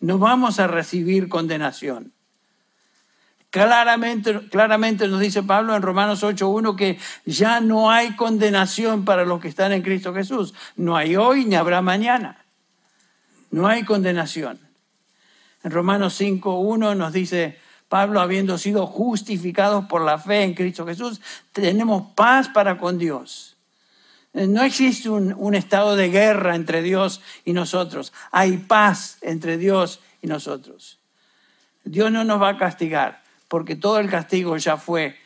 No 0.00 0.18
vamos 0.18 0.58
a 0.60 0.66
recibir 0.66 1.28
condenación. 1.28 2.12
Claramente, 3.50 4.48
claramente 4.48 5.08
nos 5.08 5.20
dice 5.20 5.42
Pablo 5.42 5.74
en 5.74 5.82
Romanos 5.82 6.22
8.1 6.22 6.76
que 6.76 6.98
ya 7.24 7.60
no 7.60 7.90
hay 7.90 8.14
condenación 8.14 9.04
para 9.04 9.24
los 9.24 9.40
que 9.40 9.48
están 9.48 9.72
en 9.72 9.82
Cristo 9.82 10.14
Jesús. 10.14 10.54
No 10.76 10.96
hay 10.96 11.16
hoy 11.16 11.44
ni 11.44 11.56
habrá 11.56 11.82
mañana. 11.82 12.44
No 13.50 13.66
hay 13.66 13.84
condenación. 13.84 14.60
En 15.64 15.72
Romanos 15.72 16.20
5.1 16.20 16.96
nos 16.96 17.12
dice 17.12 17.58
Pablo, 17.88 18.20
habiendo 18.20 18.58
sido 18.58 18.86
justificados 18.86 19.86
por 19.86 20.02
la 20.02 20.18
fe 20.18 20.42
en 20.42 20.54
Cristo 20.54 20.86
Jesús, 20.86 21.20
tenemos 21.52 22.12
paz 22.14 22.48
para 22.48 22.78
con 22.78 22.98
Dios. 22.98 23.56
No 24.32 24.62
existe 24.62 25.08
un, 25.08 25.34
un, 25.36 25.54
estado 25.54 25.96
de 25.96 26.10
guerra 26.10 26.54
entre 26.54 26.82
Dios 26.82 27.22
y 27.44 27.54
nosotros. 27.54 28.12
Hay 28.30 28.58
paz 28.58 29.18
entre 29.22 29.56
Dios 29.56 30.00
y 30.20 30.26
nosotros. 30.26 30.98
Dios 31.84 32.12
no 32.12 32.24
nos 32.24 32.40
va 32.40 32.50
a 32.50 32.58
castigar 32.58 33.22
porque 33.48 33.74
todo 33.74 33.98
el 33.98 34.10
castigo 34.10 34.56
ya 34.58 34.76
fue 34.76 35.16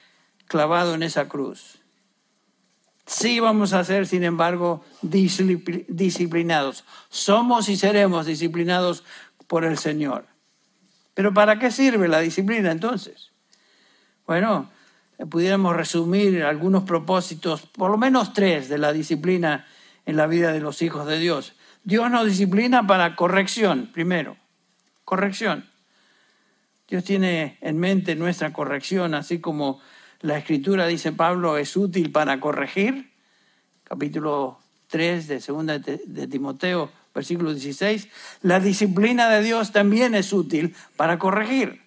clavado 0.47 0.95
en 0.95 1.03
esa 1.03 1.29
cruz. 1.29 1.79
Sí 3.07 3.41
vamos 3.41 3.73
a 3.73 3.85
ser, 3.85 4.07
sin 4.07 4.23
embargo, 4.23 4.85
disciplinados. 5.03 6.85
Somos 7.11 7.69
y 7.69 7.77
seremos 7.77 8.27
disciplinados 8.27 9.03
por 9.49 9.65
el 9.65 9.77
Señor. 9.77 10.32
Pero 11.15 11.35
¿para 11.35 11.59
qué 11.59 11.71
sirve 11.71 12.09
la 12.09 12.21
disciplina 12.21 12.71
entonces? 12.71 13.31
Bueno, 14.27 14.71
pudiéramos 15.31 15.77
resumir 15.77 16.43
algunos 16.43 16.85
propósitos, 16.85 17.63
por 17.63 17.91
lo 17.91 17.99
menos 17.99 18.33
tres, 18.33 18.69
de 18.69 18.79
la 18.79 18.93
disciplina 18.93 19.67
en 20.07 20.17
la 20.17 20.27
vida 20.27 20.53
de 20.53 20.61
los 20.61 20.83
hijos 20.83 21.07
de 21.07 21.19
Dios. 21.19 21.55
Dios 21.85 22.11
nos 22.11 22.27
disciplina 22.27 22.87
para 22.87 23.17
corrección, 23.17 23.91
primero, 23.93 24.37
corrección. 25.05 25.69
Dios 26.89 27.05
tiene 27.05 27.59
en 27.61 27.79
mente 27.79 28.15
nuestra 28.15 28.53
corrección, 28.53 29.15
así 29.15 29.41
como 29.41 29.81
la 30.21 30.39
escritura, 30.39 30.87
dice 30.87 31.13
Pablo, 31.13 31.57
es 31.57 31.77
útil 31.77 32.13
para 32.13 32.39
corregir. 32.39 33.13
Capítulo 33.85 34.61
3 34.89 35.27
de 35.27 35.39
2 35.39 35.67
de 36.07 36.27
Timoteo, 36.29 36.91
versículo 37.15 37.53
16. 37.53 38.09
La 38.43 38.61
disciplina 38.61 39.29
de 39.29 39.43
Dios 39.43 39.73
también 39.73 40.15
es 40.15 40.33
útil 40.33 40.75
para 40.97 41.19
corregir. 41.19 41.83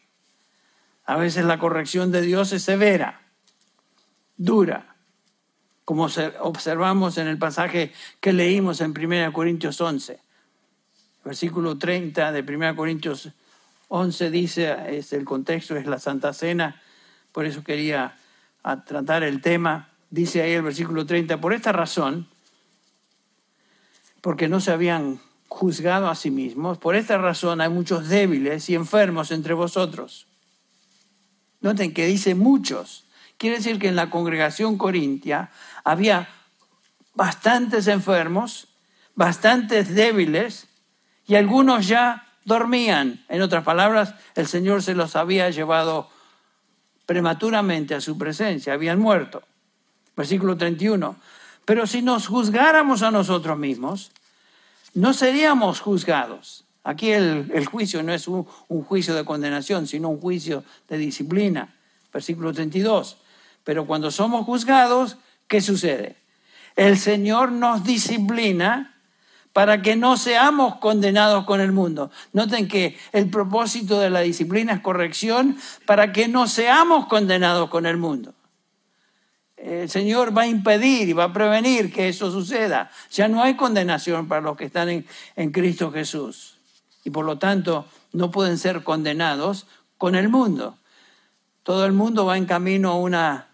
A 1.05 1.17
veces 1.17 1.45
la 1.45 1.59
corrección 1.59 2.11
de 2.11 2.21
Dios 2.21 2.51
es 2.51 2.63
severa, 2.63 3.21
dura, 4.37 4.95
como 5.83 6.07
observamos 6.39 7.19
en 7.19 7.27
el 7.27 7.37
pasaje 7.37 7.93
que 8.19 8.33
leímos 8.33 8.81
en 8.81 8.91
1 8.91 9.31
Corintios 9.31 9.79
11. 9.79 10.19
Versículo 11.23 11.77
30 11.77 12.31
de 12.31 12.41
1 12.41 12.75
Corintios 12.75 13.29
11 13.87 14.31
dice, 14.31 14.75
es 14.89 15.13
el 15.13 15.25
contexto 15.25 15.75
es 15.75 15.85
la 15.85 15.99
Santa 15.99 16.33
Cena, 16.33 16.81
por 17.31 17.45
eso 17.45 17.63
quería 17.63 18.17
tratar 18.85 19.23
el 19.23 19.41
tema. 19.41 19.89
Dice 20.09 20.41
ahí 20.41 20.53
el 20.53 20.63
versículo 20.63 21.05
30, 21.05 21.39
por 21.39 21.53
esta 21.53 21.71
razón, 21.71 22.27
porque 24.25 24.47
no 24.47 24.59
se 24.59 24.71
habían 24.71 25.19
juzgado 25.49 26.09
a 26.09 26.15
sí 26.15 26.31
mismos, 26.31 26.79
por 26.79 26.95
esta 26.95 27.19
razón 27.19 27.61
hay 27.61 27.69
muchos 27.69 28.09
débiles 28.09 28.67
y 28.71 28.73
enfermos 28.73 29.29
entre 29.29 29.53
vosotros. 29.53 30.25
Noten 31.61 31.93
que 31.93 32.07
dice 32.07 32.33
muchos. 32.33 33.05
Quiere 33.37 33.57
decir 33.57 33.77
que 33.77 33.87
en 33.87 33.95
la 33.95 34.09
congregación 34.09 34.79
corintia 34.79 35.51
había 35.83 36.27
bastantes 37.13 37.85
enfermos, 37.85 38.67
bastantes 39.13 39.93
débiles 39.93 40.69
y 41.27 41.35
algunos 41.35 41.87
ya 41.87 42.25
dormían. 42.45 43.23
En 43.29 43.43
otras 43.43 43.63
palabras, 43.63 44.15
el 44.33 44.47
Señor 44.47 44.81
se 44.81 44.95
los 44.95 45.15
había 45.15 45.51
llevado 45.51 46.09
prematuramente 47.05 47.93
a 47.93 48.01
su 48.01 48.17
presencia, 48.17 48.73
habían 48.73 48.97
muerto. 48.97 49.43
Versículo 50.17 50.57
31. 50.57 51.15
Pero 51.63 51.85
si 51.85 52.01
nos 52.01 52.25
juzgáramos 52.25 53.03
a 53.03 53.11
nosotros 53.11 53.55
mismos, 53.55 54.11
no 54.95 55.13
seríamos 55.13 55.79
juzgados. 55.79 56.65
Aquí 56.83 57.11
el, 57.11 57.65
juicio 57.65 58.01
no 58.03 58.13
es 58.13 58.27
un, 58.27 58.47
un, 58.67 58.83
juicio 58.83 59.13
de 59.15 59.25
condenación, 59.25 59.87
sino 59.87 60.09
un 60.09 60.19
juicio 60.19 60.63
de 60.87 60.97
disciplina. 60.97 61.75
Versículo 62.13 62.53
32. 62.53 63.17
Pero 63.63 63.85
cuando 63.85 64.11
somos 64.11 64.45
juzgados, 64.45 65.17
¿qué 65.47 65.61
sucede? 65.61 66.15
El 66.75 66.97
Señor 66.97 67.51
nos 67.51 67.83
disciplina 67.83 68.95
para 69.51 69.81
que 69.81 69.95
no 69.95 70.17
seamos 70.17 70.75
condenados 70.75 71.45
con 71.45 71.61
el 71.61 71.71
mundo. 71.71 72.11
Noten 72.33 72.67
que 72.67 72.97
el 73.13 73.29
propósito 73.29 73.99
de 73.99 74.09
la 74.09 74.19
disciplina 74.19 74.73
es 74.73 74.81
corrección 74.81 75.57
para 75.85 76.11
que 76.11 76.27
no 76.27 76.47
seamos 76.47 77.07
condenados 77.07 77.69
con 77.69 77.85
el 77.85 77.97
mundo. 77.97 78.33
El 79.57 79.89
Señor 79.89 80.37
va 80.37 80.43
a 80.43 80.47
impedir 80.47 81.09
y 81.09 81.13
va 81.13 81.25
a 81.25 81.33
prevenir 81.33 81.91
que 81.91 82.09
eso 82.09 82.29
suceda. 82.31 82.91
Ya 83.11 83.27
no 83.27 83.41
hay 83.41 83.55
condenación 83.55 84.27
para 84.27 84.41
los 84.41 84.57
que 84.57 84.65
están 84.65 84.89
en, 84.89 85.05
en 85.35 85.51
Cristo 85.51 85.91
Jesús. 85.91 86.57
Y 87.03 87.09
por 87.09 87.25
lo 87.25 87.37
tanto 87.37 87.85
no 88.11 88.31
pueden 88.31 88.57
ser 88.57 88.83
condenados 88.83 89.67
con 89.97 90.15
el 90.15 90.29
mundo. 90.29 90.77
Todo 91.63 91.85
el 91.85 91.93
mundo 91.93 92.25
va 92.25 92.37
en 92.37 92.45
camino 92.45 92.91
a 92.91 92.95
una 92.97 93.47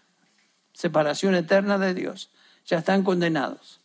separación 0.72 1.34
eterna 1.34 1.78
de 1.78 1.94
Dios. 1.94 2.30
Ya 2.66 2.78
están 2.78 3.04
condenados 3.04 3.82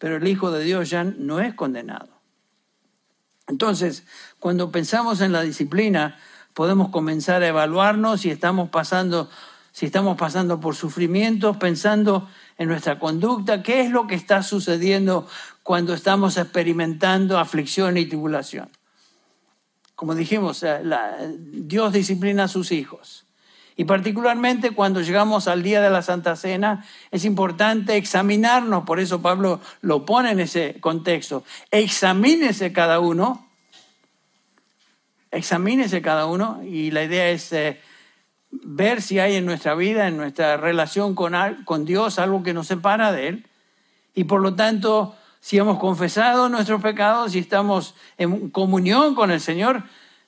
pero 0.00 0.16
el 0.16 0.26
Hijo 0.26 0.50
de 0.50 0.64
Dios 0.64 0.88
ya 0.88 1.04
no 1.04 1.40
es 1.40 1.52
condenado. 1.52 2.08
Entonces, 3.46 4.04
cuando 4.38 4.72
pensamos 4.72 5.20
en 5.20 5.30
la 5.30 5.42
disciplina, 5.42 6.18
podemos 6.54 6.88
comenzar 6.88 7.42
a 7.42 7.48
evaluarnos 7.48 8.22
si 8.22 8.30
estamos 8.30 8.70
pasando, 8.70 9.28
si 9.72 9.86
estamos 9.86 10.16
pasando 10.16 10.60
por 10.60 10.74
sufrimientos, 10.74 11.56
pensando 11.56 12.28
en 12.58 12.68
nuestra 12.68 12.98
conducta, 12.98 13.62
qué 13.62 13.80
es 13.80 13.90
lo 13.90 14.06
que 14.06 14.14
está 14.14 14.42
sucediendo 14.42 15.26
cuando 15.62 15.94
estamos 15.94 16.36
experimentando 16.36 17.38
aflicción 17.38 17.96
y 17.96 18.06
tribulación. 18.06 18.68
Como 19.94 20.14
dijimos, 20.14 20.62
eh, 20.62 20.80
Dios 21.38 21.92
disciplina 21.92 22.44
a 22.44 22.48
sus 22.48 22.72
hijos. 22.72 23.26
Y 23.76 23.84
particularmente 23.84 24.72
cuando 24.72 25.00
llegamos 25.00 25.48
al 25.48 25.62
día 25.62 25.80
de 25.80 25.88
la 25.88 26.02
Santa 26.02 26.36
Cena, 26.36 26.84
es 27.10 27.24
importante 27.24 27.96
examinarnos, 27.96 28.84
por 28.84 29.00
eso 29.00 29.22
Pablo 29.22 29.60
lo 29.80 30.04
pone 30.04 30.32
en 30.32 30.40
ese 30.40 30.76
contexto. 30.80 31.44
Examínese 31.70 32.72
cada 32.72 33.00
uno, 33.00 33.48
examínese 35.30 36.02
cada 36.02 36.26
uno, 36.26 36.62
y 36.62 36.90
la 36.90 37.04
idea 37.04 37.30
es 37.30 37.52
eh, 37.52 37.80
ver 38.50 39.02
si 39.02 39.18
hay 39.18 39.36
en 39.36 39.46
nuestra 39.46 39.74
vida, 39.74 40.08
en 40.08 40.16
nuestra 40.16 40.56
relación 40.56 41.14
con, 41.14 41.34
con 41.64 41.84
Dios, 41.84 42.18
algo 42.18 42.42
que 42.42 42.54
nos 42.54 42.66
separa 42.66 43.12
de 43.12 43.28
Él. 43.28 43.46
Y 44.14 44.24
por 44.24 44.40
lo 44.40 44.54
tanto, 44.54 45.14
si 45.40 45.58
hemos 45.58 45.78
confesado 45.78 46.48
nuestros 46.48 46.82
pecados 46.82 47.34
y 47.34 47.38
estamos 47.38 47.94
en 48.18 48.50
comunión 48.50 49.14
con 49.14 49.30
el 49.30 49.40
Señor, 49.40 49.84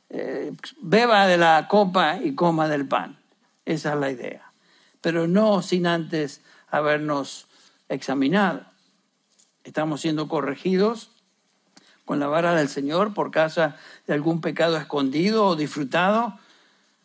eh, 0.09 0.53
beba 0.81 1.27
de 1.27 1.39
la 1.39 1.69
copa 1.69 2.19
y 2.23 2.35
coma 2.35 2.69
del 2.69 2.87
pan. 2.87 3.19
Esa 3.65 3.95
es 3.95 3.99
la 3.99 4.11
idea. 4.11 4.53
Pero 5.01 5.27
no 5.27 5.63
sin 5.63 5.87
antes 5.87 6.43
habernos 6.71 7.47
examinado. 7.89 8.65
Estamos 9.65 10.01
siendo 10.01 10.29
corregidos 10.29 11.11
con 12.05 12.19
la 12.19 12.27
vara 12.27 12.55
del 12.55 12.69
Señor 12.69 13.15
por 13.15 13.31
causa 13.31 13.77
de 14.07 14.15
algún 14.15 14.41
pecado 14.41 14.77
escondido 14.77 15.47
o 15.47 15.57
disfrutado, 15.57 16.39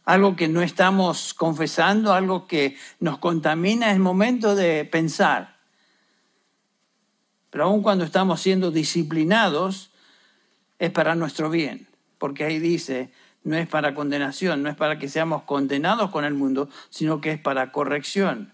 algo 0.07 0.37
que 0.37 0.47
no 0.47 0.61
estamos 0.61 1.33
confesando, 1.33 2.13
algo 2.13 2.47
que 2.47 2.77
nos 3.01 3.17
contamina, 3.17 3.91
es 3.91 3.99
momento 3.99 4.55
de 4.55 4.85
pensar. 4.85 5.57
Pero 7.49 7.65
aun 7.65 7.83
cuando 7.83 8.05
estamos 8.05 8.39
siendo 8.39 8.71
disciplinados, 8.71 9.91
es 10.79 10.91
para 10.91 11.13
nuestro 11.13 11.49
bien, 11.49 11.89
porque 12.19 12.45
ahí 12.45 12.57
dice, 12.57 13.11
no 13.43 13.57
es 13.57 13.67
para 13.67 13.93
condenación, 13.93 14.63
no 14.63 14.69
es 14.69 14.77
para 14.77 14.97
que 14.97 15.09
seamos 15.09 15.43
condenados 15.43 16.09
con 16.09 16.23
el 16.23 16.35
mundo, 16.35 16.69
sino 16.89 17.19
que 17.19 17.31
es 17.33 17.39
para 17.41 17.73
corrección. 17.73 18.53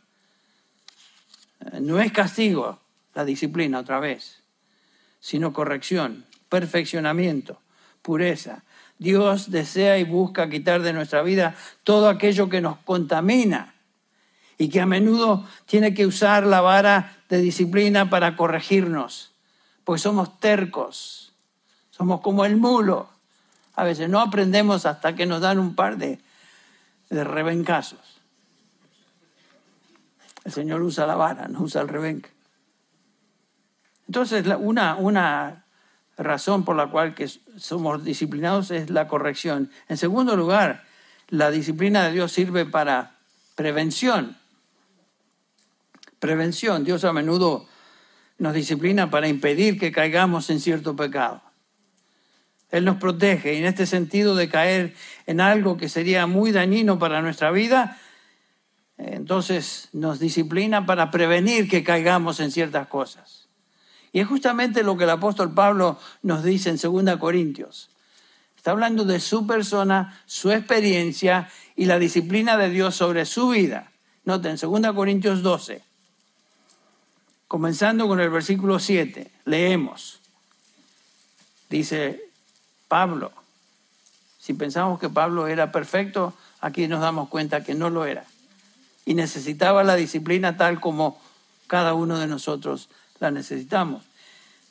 No 1.79 1.99
es 1.99 2.11
castigo 2.11 2.79
la 3.13 3.25
disciplina 3.25 3.77
otra 3.77 3.99
vez, 3.99 4.41
sino 5.19 5.53
corrección, 5.53 6.25
perfeccionamiento, 6.49 7.61
pureza. 8.01 8.63
Dios 9.03 9.51
desea 9.51 9.99
y 9.99 10.03
busca 10.03 10.49
quitar 10.49 10.81
de 10.81 10.93
nuestra 10.93 11.21
vida 11.21 11.55
todo 11.83 12.09
aquello 12.09 12.49
que 12.49 12.61
nos 12.61 12.77
contamina 12.77 13.75
y 14.57 14.69
que 14.69 14.81
a 14.81 14.85
menudo 14.85 15.45
tiene 15.65 15.93
que 15.93 16.07
usar 16.07 16.45
la 16.45 16.61
vara 16.61 17.17
de 17.29 17.39
disciplina 17.39 18.09
para 18.09 18.35
corregirnos, 18.35 19.31
pues 19.83 20.01
somos 20.01 20.39
tercos, 20.39 21.33
somos 21.91 22.21
como 22.21 22.45
el 22.45 22.55
mulo 22.55 23.13
a 23.75 23.83
veces 23.83 24.09
no 24.09 24.19
aprendemos 24.19 24.85
hasta 24.85 25.15
que 25.15 25.25
nos 25.25 25.41
dan 25.41 25.59
un 25.59 25.75
par 25.75 25.97
de, 25.97 26.19
de 27.09 27.23
rebencazos. 27.23 28.21
El 30.43 30.51
Señor 30.51 30.81
usa 30.81 31.07
la 31.07 31.15
vara, 31.15 31.47
no 31.47 31.61
usa 31.61 31.81
el 31.81 31.87
rebenque. 31.87 32.29
Entonces, 34.07 34.45
una, 34.59 34.95
una 34.95 35.62
razón 36.17 36.65
por 36.65 36.75
la 36.75 36.87
cual 36.87 37.15
que 37.15 37.27
somos 37.57 38.03
disciplinados 38.03 38.71
es 38.71 38.89
la 38.89 39.07
corrección. 39.07 39.71
En 39.89 39.97
segundo 39.97 40.35
lugar, 40.35 40.83
la 41.29 41.51
disciplina 41.51 42.03
de 42.05 42.11
Dios 42.11 42.31
sirve 42.31 42.65
para 42.65 43.15
prevención. 43.55 44.37
Prevención. 46.19 46.83
Dios 46.83 47.03
a 47.03 47.13
menudo 47.13 47.67
nos 48.37 48.53
disciplina 48.53 49.09
para 49.09 49.27
impedir 49.27 49.79
que 49.79 49.91
caigamos 49.91 50.49
en 50.49 50.59
cierto 50.59 50.95
pecado. 50.95 51.41
Él 52.71 52.85
nos 52.85 52.97
protege 52.97 53.53
y 53.53 53.57
en 53.57 53.65
este 53.65 53.85
sentido 53.85 54.35
de 54.35 54.49
caer 54.49 54.95
en 55.27 55.39
algo 55.41 55.77
que 55.77 55.89
sería 55.89 56.25
muy 56.25 56.51
dañino 56.51 56.97
para 56.97 57.21
nuestra 57.21 57.51
vida, 57.51 57.99
entonces 58.97 59.89
nos 59.93 60.19
disciplina 60.19 60.85
para 60.85 61.11
prevenir 61.11 61.69
que 61.69 61.83
caigamos 61.83 62.39
en 62.39 62.51
ciertas 62.51 62.87
cosas. 62.87 63.42
Y 64.13 64.19
es 64.19 64.27
justamente 64.27 64.83
lo 64.83 64.95
que 64.95 65.05
el 65.05 65.09
apóstol 65.09 65.53
Pablo 65.53 65.99
nos 66.21 66.43
dice 66.43 66.69
en 66.69 66.77
2 66.77 67.17
Corintios. 67.17 67.89
Está 68.55 68.71
hablando 68.71 69.03
de 69.03 69.19
su 69.19 69.45
persona, 69.47 70.21
su 70.27 70.51
experiencia 70.51 71.49
y 71.75 71.85
la 71.85 71.97
disciplina 71.99 72.55
de 72.55 72.69
Dios 72.69 72.95
sobre 72.95 73.25
su 73.25 73.49
vida. 73.49 73.91
Noten, 74.23 74.55
2 74.55 74.93
Corintios 74.93 75.41
12, 75.41 75.81
comenzando 77.47 78.07
con 78.07 78.21
el 78.21 78.29
versículo 78.29 78.79
7, 78.79 79.29
leemos. 79.45 80.21
Dice 81.69 82.21
Pablo, 82.87 83.33
si 84.39 84.53
pensamos 84.53 84.99
que 84.99 85.09
Pablo 85.09 85.47
era 85.47 85.71
perfecto, 85.71 86.33
aquí 86.61 86.87
nos 86.87 87.01
damos 87.01 87.29
cuenta 87.29 87.63
que 87.63 87.73
no 87.73 87.89
lo 87.89 88.05
era. 88.05 88.25
Y 89.05 89.15
necesitaba 89.15 89.83
la 89.83 89.95
disciplina 89.95 90.55
tal 90.55 90.79
como 90.79 91.19
cada 91.67 91.95
uno 91.95 92.19
de 92.19 92.27
nosotros 92.27 92.89
necesitamos. 93.31 94.03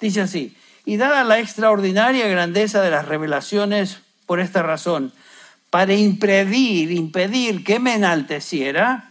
Dice 0.00 0.20
así, 0.20 0.56
y 0.84 0.96
dada 0.96 1.24
la 1.24 1.38
extraordinaria 1.38 2.26
grandeza 2.26 2.82
de 2.82 2.90
las 2.90 3.06
revelaciones 3.06 3.98
por 4.26 4.40
esta 4.40 4.62
razón, 4.62 5.12
para 5.70 5.94
impedir, 5.94 6.90
impedir 6.90 7.64
que 7.64 7.78
me 7.78 7.94
enalteciera, 7.94 9.10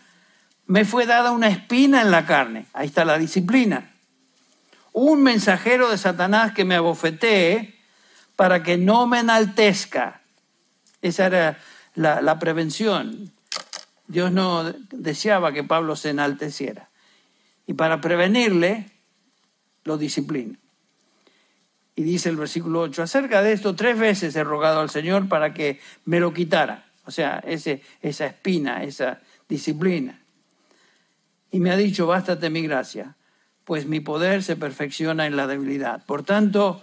me 0.68 0.86
fue 0.86 1.06
dada 1.06 1.32
una 1.32 1.48
espina 1.48 2.02
en 2.02 2.12
la 2.12 2.26
carne. 2.26 2.66
Ahí 2.74 2.88
está 2.88 3.04
la 3.04 3.18
disciplina. 3.18 3.92
Un 4.94 5.24
mensajero 5.24 5.90
de 5.90 5.98
Satanás 5.98 6.54
que 6.54 6.66
me 6.66 6.76
abofetee 6.76 7.76
para 8.36 8.64
que 8.64 8.78
no 8.78 9.08
me 9.08 9.20
enaltezca. 9.20 10.22
Esa 11.02 11.26
era 11.26 11.60
la, 11.96 12.22
la 12.22 12.38
prevención. 12.40 13.32
Dios 14.08 14.32
no 14.32 14.72
deseaba 14.92 15.54
que 15.54 15.64
Pablo 15.64 15.96
se 15.96 16.10
enalteciera. 16.10 16.90
Y 17.66 17.74
para 17.74 18.02
prevenirle, 18.02 18.92
lo 19.84 19.98
disciplina. 19.98 20.58
Y 21.96 22.04
dice 22.04 22.30
el 22.30 22.38
versículo 22.38 22.82
8, 22.82 23.04
acerca 23.04 23.42
de 23.42 23.52
esto 23.52 23.76
tres 23.76 24.00
veces 24.00 24.36
he 24.36 24.44
rogado 24.44 24.80
al 24.80 24.90
Señor 24.90 25.28
para 25.28 25.54
que 25.54 25.80
me 26.06 26.20
lo 26.20 26.34
quitara. 26.34 26.86
O 27.06 27.12
sea, 27.12 27.44
ese, 27.46 27.82
esa 28.02 28.26
espina, 28.28 28.84
esa 28.84 29.20
disciplina. 29.50 30.22
Y 31.52 31.60
me 31.60 31.72
ha 31.72 31.78
dicho, 31.78 32.08
bástate 32.08 32.50
mi 32.50 32.62
gracia, 32.62 33.16
pues 33.66 33.86
mi 33.86 34.00
poder 34.00 34.44
se 34.44 34.56
perfecciona 34.56 35.28
en 35.28 35.36
la 35.36 35.48
debilidad. 35.48 36.06
Por 36.06 36.24
tanto, 36.24 36.82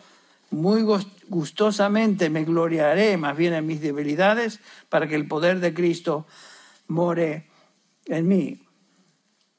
muy 0.51 0.83
gustosamente 1.29 2.31
me 2.31 2.45
gloriaré 2.45 3.17
más 3.17 3.37
bien 3.37 3.55
en 3.55 3.67
mis 3.67 3.81
debilidades 3.81 4.61
para 4.89 5.07
que 5.07 5.15
el 5.15 5.27
poder 5.27 5.61
de 5.61 5.75
Cristo 5.75 6.27
more 6.87 7.47
en 8.07 8.29
mí. 8.29 8.63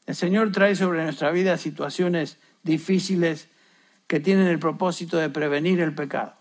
El 0.05 0.15
Señor 0.15 0.51
trae 0.51 0.75
sobre 0.75 1.03
nuestra 1.03 1.31
vida 1.31 1.57
situaciones 1.57 2.37
difíciles 2.63 3.47
que 4.07 4.19
tienen 4.19 4.47
el 4.47 4.59
propósito 4.59 5.17
de 5.17 5.29
prevenir 5.29 5.79
el 5.81 5.93
pecado. 5.93 6.33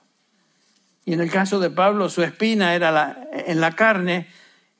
Y 1.04 1.12
en 1.12 1.20
el 1.20 1.30
caso 1.30 1.58
de 1.60 1.70
Pablo, 1.70 2.08
su 2.08 2.22
espina 2.22 2.74
era 2.74 2.90
la, 2.90 3.28
en 3.32 3.60
la 3.60 3.72
carne, 3.72 4.28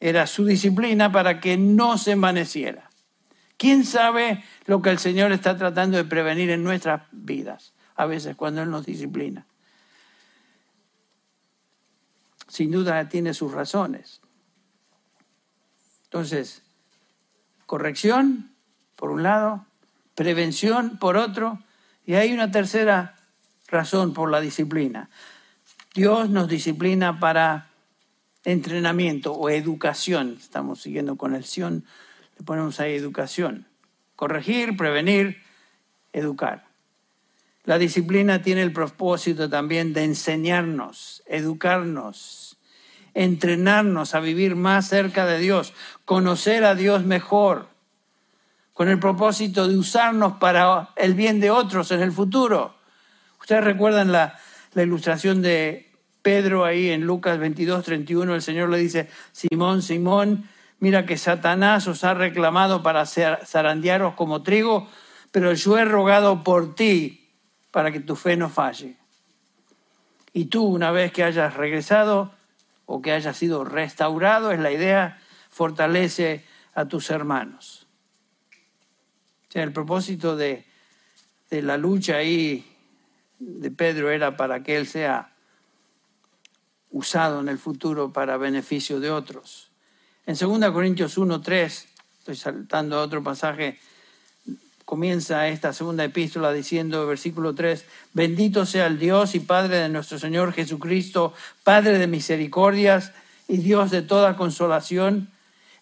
era 0.01 0.27
su 0.27 0.45
disciplina 0.45 1.11
para 1.11 1.41
que 1.41 1.57
no 1.57 1.99
se 1.99 2.13
envaneciera. 2.13 2.89
¿Quién 3.57 3.85
sabe 3.85 4.45
lo 4.67 4.81
que 4.83 4.91
el 4.91 4.99
Señor 4.99 5.33
está 5.33 5.57
tratando 5.57 5.97
de 5.97 6.05
prevenir 6.05 6.51
en 6.51 6.63
nuestras 6.63 7.03
vidas? 7.13 7.75
A 7.97 8.07
veces 8.07 8.37
cuando 8.37 8.63
Él 8.63 8.71
nos 8.71 8.87
disciplina. 8.87 9.47
Sin 12.47 12.71
duda 12.71 13.09
tiene 13.09 13.35
sus 13.35 13.53
razones. 13.53 14.21
Entonces, 16.05 16.63
corrección, 17.67 18.55
por 18.97 19.11
un 19.11 19.23
lado, 19.23 19.67
prevención, 20.19 20.99
por 20.99 21.17
otro, 21.17 21.61
y 22.05 22.15
hay 22.15 22.33
una 22.33 22.51
tercera 22.51 23.15
razón 23.69 24.15
por 24.15 24.33
la 24.33 24.41
disciplina. 24.41 25.11
Dios 25.95 26.29
nos 26.29 26.49
disciplina 26.49 27.21
para 27.21 27.69
entrenamiento 28.45 29.33
o 29.33 29.49
educación. 29.49 30.37
Estamos 30.41 30.83
siguiendo 30.83 31.15
con 31.15 31.37
el 31.37 31.45
Sion, 31.45 31.85
le 32.37 32.45
ponemos 32.45 32.81
ahí 32.81 32.97
educación. 32.97 33.69
Corregir, 34.17 34.77
prevenir, 34.77 35.41
educar. 36.13 36.67
La 37.63 37.79
disciplina 37.79 38.43
tiene 38.43 38.63
el 38.63 38.73
propósito 38.73 39.49
también 39.49 39.93
de 39.93 40.03
enseñarnos, 40.03 41.23
educarnos, 41.27 42.59
entrenarnos 43.15 44.17
a 44.17 44.21
vivir 44.21 44.57
más 44.57 44.89
cerca 44.89 45.27
de 45.27 45.39
Dios, 45.39 45.75
conocer 46.05 46.65
a 46.65 46.75
Dios 46.75 47.05
mejor 47.05 47.78
con 48.79 48.89
el 48.89 49.01
propósito 49.01 49.67
de 49.67 49.77
usarnos 49.77 50.35
para 50.35 50.91
el 50.95 51.15
bien 51.15 51.41
de 51.41 51.51
otros 51.51 51.91
en 51.91 52.01
el 52.01 52.13
futuro. 52.13 52.77
Ustedes 53.41 53.65
recuerdan 53.65 54.13
la, 54.13 54.39
ilustración 54.77 55.43
de 55.43 55.91
Pedro 56.23 56.65
ahí 56.65 56.91
en 56.91 57.01
Lucas 57.01 57.41
22, 57.41 57.85
31, 57.85 58.37
el 58.37 58.41
Señor 58.41 58.69
le 58.69 58.79
dice, 58.79 59.09
Simón, 59.33 59.83
Simón, 59.83 60.49
mira 60.79 61.07
que 61.07 61.17
Satanás 61.17 61.89
os 61.89 62.05
ha 62.05 62.15
reclamado 62.15 62.85
para 62.85 63.05
zarandearos 63.05 64.15
como 64.15 64.45
trigo, 64.45 64.89
pero 65.33 65.53
yo 65.55 65.77
he 65.77 65.85
rogado 65.85 66.45
por 66.45 66.77
ti 66.77 67.33
para 67.73 67.91
que 67.91 67.99
tu 67.99 68.15
fe 68.15 68.37
no 68.37 68.49
falle. 68.49 68.97
Y 70.33 70.45
tú, 70.45 70.63
una 70.63 70.93
vez 70.93 71.11
que 71.11 71.25
hayas 71.25 71.55
regresado 71.55 72.31
o 72.87 73.03
que 73.03 73.11
hayas 73.11 73.37
sido 73.37 73.65
restaurado, 73.65 74.53
es 74.53 74.61
la 74.61 74.71
idea, 74.71 75.19
fortalece 75.51 76.45
a 76.77 76.85
tus 76.85 77.11
hermanos. 77.11 77.88
El 79.55 79.73
propósito 79.73 80.37
de, 80.37 80.67
la 81.51 81.79
lucha 81.79 82.17
ahí 82.17 82.67
de 83.39 83.71
Pedro 83.71 84.11
era 84.11 84.37
para 84.37 84.63
que 84.63 84.77
él 84.77 84.87
sea 84.87 85.33
usado 86.91 87.41
en 87.41 87.49
el 87.49 87.59
futuro 87.59 88.13
para 88.13 88.37
beneficio 88.37 89.01
de 89.01 89.11
otros. 89.11 89.71
En 90.27 90.37
2 90.37 90.71
Corintios 90.71 91.17
1, 91.17 91.41
3, 91.41 91.89
estoy 92.19 92.37
saltando 92.37 92.99
a 92.99 93.03
otro 93.03 93.23
pasaje, 93.23 93.79
comienza 94.85 95.49
esta 95.49 95.73
segunda 95.73 96.05
epístola 96.05 96.53
diciendo, 96.53 97.07
versículo 97.07 97.55
3, 97.55 97.87
bendito 98.13 98.67
sea 98.67 98.87
el 98.87 98.99
Dios 98.99 99.35
y 99.35 99.41
Padre 99.41 99.77
de 99.79 99.89
nuestro 99.89 100.19
Señor 100.19 100.53
Jesucristo, 100.53 101.33
Padre 101.65 101.99
de 101.99 102.07
misericordias 102.07 103.13
y 103.49 103.59
Dios 103.59 103.91
de 103.91 104.03
toda 104.03 104.37
consolación 104.37 105.31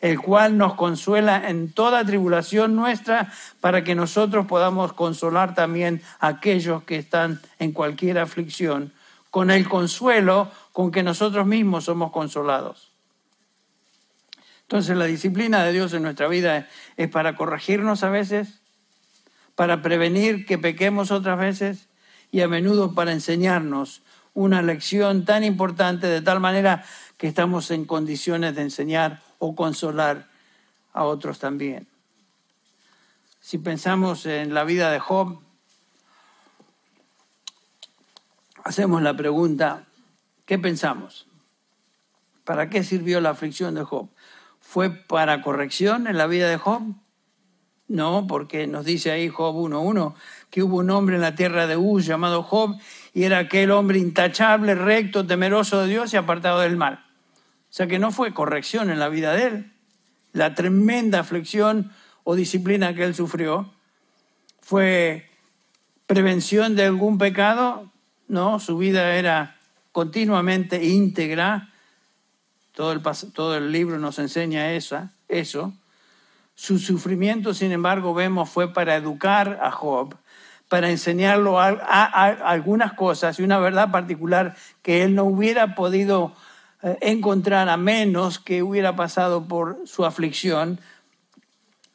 el 0.01 0.21
cual 0.21 0.59
nos 0.59 0.75
consuela 0.75 1.49
en 1.49 1.73
toda 1.73 2.05
tribulación 2.05 2.77
nuestra, 2.77 3.33
para 3.61 3.85
que 3.85 3.95
nosotros 3.95 4.47
podamos 4.47 4.93
consolar 4.93 5.55
también 5.55 6.03
a 6.21 6.29
aquellos 6.29 6.83
que 6.85 6.97
están 6.97 7.41
en 7.59 7.73
cualquier 7.73 8.19
aflicción, 8.19 8.93
con 9.31 9.51
el 9.51 9.69
consuelo 9.69 10.51
con 10.73 10.91
que 10.91 11.03
nosotros 11.03 11.47
mismos 11.47 11.85
somos 11.85 12.13
consolados. 12.13 12.91
Entonces 14.63 14.97
la 14.97 15.05
disciplina 15.05 15.65
de 15.65 15.73
Dios 15.73 15.93
en 15.93 16.03
nuestra 16.03 16.27
vida 16.27 16.69
es 16.97 17.09
para 17.09 17.37
corregirnos 17.37 18.03
a 18.03 18.11
veces, 18.11 18.61
para 19.55 19.81
prevenir 19.81 20.45
que 20.45 20.59
pequemos 20.59 21.11
otras 21.11 21.39
veces 21.39 21.89
y 22.33 22.41
a 22.41 22.49
menudo 22.49 22.93
para 22.95 23.13
enseñarnos 23.13 24.03
una 24.35 24.61
lección 24.63 25.25
tan 25.25 25.45
importante 25.45 26.07
de 26.09 26.21
tal 26.21 26.41
manera 26.41 26.85
que 27.17 27.27
estamos 27.27 27.71
en 27.71 27.87
condiciones 27.87 28.55
de 28.55 28.63
enseñar 28.63 29.23
o 29.39 29.55
consolar 29.55 30.29
a 30.93 31.05
otros 31.05 31.39
también. 31.39 31.87
Si 33.41 33.59
pensamos 33.59 34.27
en 34.27 34.55
la 34.55 34.65
vida 34.65 34.91
de 34.91 34.99
Job, 34.99 35.39
hacemos 38.65 39.03
la 39.03 39.17
pregunta, 39.17 39.85
¿qué 40.47 40.59
pensamos? 40.59 41.27
¿Para 42.45 42.69
qué 42.71 42.83
sirvió 42.83 43.21
la 43.21 43.31
aflicción 43.31 43.75
de 43.75 43.85
Job? 43.85 44.09
¿Fue 44.61 44.91
para 44.91 45.43
corrección 45.43 46.09
en 46.09 46.17
la 46.17 46.27
vida 46.27 46.49
de 46.49 46.57
Job? 46.57 46.83
No, 47.89 48.27
porque 48.27 48.67
nos 48.67 48.85
dice 48.85 49.13
ahí 49.13 49.29
Job 49.29 49.55
1.1 49.55 50.15
que 50.51 50.65
hubo 50.65 50.79
un 50.79 50.91
hombre 50.91 51.15
en 51.15 51.23
la 51.23 51.37
tierra 51.37 51.69
de 51.69 51.77
Uz 51.77 52.05
llamado 52.05 52.43
Job 52.43 52.77
y 53.15 53.23
era 53.23 53.39
aquel 53.39 53.71
hombre 53.71 53.99
intachable, 53.99 54.75
recto, 54.75 55.25
temeroso 55.25 55.83
de 55.83 55.89
Dios 55.89 56.13
y 56.13 56.17
apartado 56.17 56.61
del 56.61 56.77
mal. 56.77 57.06
Sea 57.77 57.87
que 57.89 57.99
no 57.99 58.11
fue 58.11 58.33
corrección 58.33 58.89
en 58.89 58.99
la 58.99 59.11
vida 59.11 59.35
de 59.35 59.45
él. 59.49 59.73
La 60.33 60.55
tremenda 60.55 61.21
aflicción 61.21 61.93
o 62.25 62.35
disciplina 62.35 62.95
que 62.95 63.05
él 63.05 63.15
sufrió 63.15 63.71
fue 64.63 65.29
prevención 66.07 66.75
de 66.75 66.87
algún 66.87 67.19
pecado, 67.19 67.93
no, 68.29 68.61
su 68.61 68.79
vida 68.79 69.17
era 69.17 69.59
continuamente 69.93 70.87
íntegra. 70.87 71.69
Todo 72.73 72.93
el, 72.93 73.03
todo 73.35 73.59
el 73.59 73.71
libro 73.71 73.99
nos 73.99 74.19
enseña 74.21 74.73
eso, 74.73 75.11
eso. 75.29 75.75
Su 76.55 76.79
sufrimiento, 76.79 77.53
sin 77.53 77.73
embargo, 77.73 78.15
vemos 78.15 78.49
fue 78.49 78.73
para 78.73 78.97
educar 78.97 79.61
a 79.63 79.71
Job, 79.71 80.17
para 80.71 80.89
enseñarlo 80.89 81.61
a, 81.61 81.69
algunas 81.69 82.95
cosas 82.95 83.39
y 83.39 83.43
una 83.43 83.59
verdad 83.59 83.91
particular 83.91 84.57
que 84.81 85.03
él 85.03 85.15
no 85.15 85.25
hubiera 85.25 85.75
podido 85.75 86.33
eh, 86.87 86.99
encontrar 87.01 87.69
a 87.69 87.77
menos 87.77 88.39
que 88.39 88.63
hubiera 88.63 88.95
pasado 88.95 89.49
por 89.49 89.81
su 89.87 90.05
aflicción. 90.05 90.79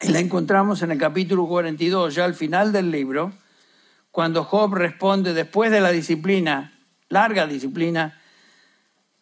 Y 0.02 0.10
la 0.10 0.20
encontramos 0.20 0.82
en 0.82 0.92
el 0.92 0.98
capítulo 0.98 1.48
42, 1.48 2.14
ya 2.14 2.26
al 2.26 2.36
final 2.36 2.74
del 2.74 2.92
libro, 2.92 3.32
cuando 4.12 4.44
Job 4.44 4.74
responde 4.74 5.34
después 5.34 5.72
de 5.72 5.80
la 5.80 5.92
disciplina, 5.92 6.78
larga 7.08 7.48
disciplina, 7.48 8.20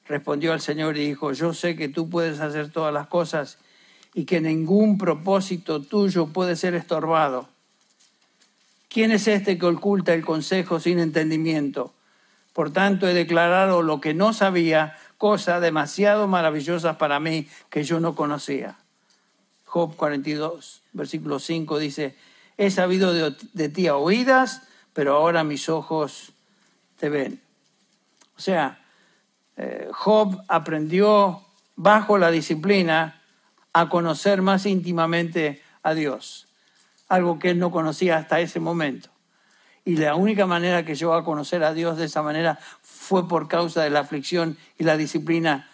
respondió 0.08 0.54
al 0.54 0.62
Señor 0.62 0.98
y 0.98 1.06
dijo, 1.06 1.34
yo 1.34 1.54
sé 1.54 1.76
que 1.76 1.88
tú 1.88 2.10
puedes 2.10 2.40
hacer 2.40 2.72
todas 2.72 2.92
las 2.92 3.06
cosas 3.06 3.60
y 4.16 4.26
que 4.26 4.42
ningún 4.42 4.98
propósito 4.98 5.84
tuyo 5.84 6.30
puede 6.30 6.56
ser 6.56 6.74
estorbado. 6.74 7.48
¿Quién 8.88 9.12
es 9.12 9.28
este 9.28 9.60
que 9.60 9.68
oculta 9.68 10.16
el 10.16 10.26
consejo 10.26 10.80
sin 10.80 10.98
entendimiento? 10.98 11.94
Por 12.54 12.74
tanto, 12.74 13.08
he 13.08 13.14
declarado 13.14 13.84
lo 13.84 14.02
que 14.02 14.16
no 14.16 14.34
sabía, 14.34 14.98
cosas 15.20 15.62
demasiado 15.62 16.28
maravillosas 16.28 16.96
para 16.96 17.20
mí 17.20 17.48
que 17.70 17.84
yo 17.84 18.00
no 18.00 18.16
conocía. 18.16 18.78
Job 19.66 19.96
42, 19.98 20.82
versículo 20.94 21.40
5 21.40 21.78
dice, 21.78 22.16
he 22.58 22.72
sabido 22.72 23.14
de, 23.14 23.70
ti 23.70 23.88
a 23.88 23.98
oídas, 23.98 24.64
pero 24.94 25.18
ahora 25.18 25.44
mis 25.44 25.68
ojos 25.68 26.32
te 26.98 27.10
ven. 27.10 27.42
O 28.38 28.42
sea, 28.42 28.80
eh, 29.58 29.90
Job 29.92 30.42
aprendió 30.48 31.44
bajo 31.76 32.18
la 32.18 32.32
disciplina 32.32 33.22
a 33.74 33.90
conocer 33.90 34.42
más 34.42 34.66
íntimamente 34.66 35.62
a 35.84 35.94
Dios, 35.96 36.48
algo 37.10 37.40
que 37.40 37.50
él 37.50 37.60
no 37.60 37.72
conocía 37.72 38.18
hasta 38.18 38.40
ese 38.40 38.62
momento. 38.62 39.10
Y 39.90 39.96
la 39.96 40.14
única 40.14 40.46
manera 40.46 40.86
que 40.86 40.94
llegó 40.94 41.16
a 41.16 41.24
conocer 41.24 41.64
a 41.64 41.74
Dios 41.74 41.98
de 41.98 42.06
esa 42.06 42.22
manera 42.22 42.60
fue 42.84 43.28
por 43.28 43.48
causa 43.48 43.82
de 43.82 43.90
la 43.90 44.02
aflicción 44.02 44.56
y 44.78 44.84
la 44.84 44.98
disciplina, 44.98 45.68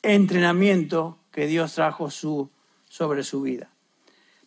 entrenamiento 0.00 1.18
que 1.32 1.46
Dios 1.46 1.74
trajo 1.74 2.10
su, 2.10 2.48
sobre 2.88 3.24
su 3.24 3.42
vida. 3.42 3.68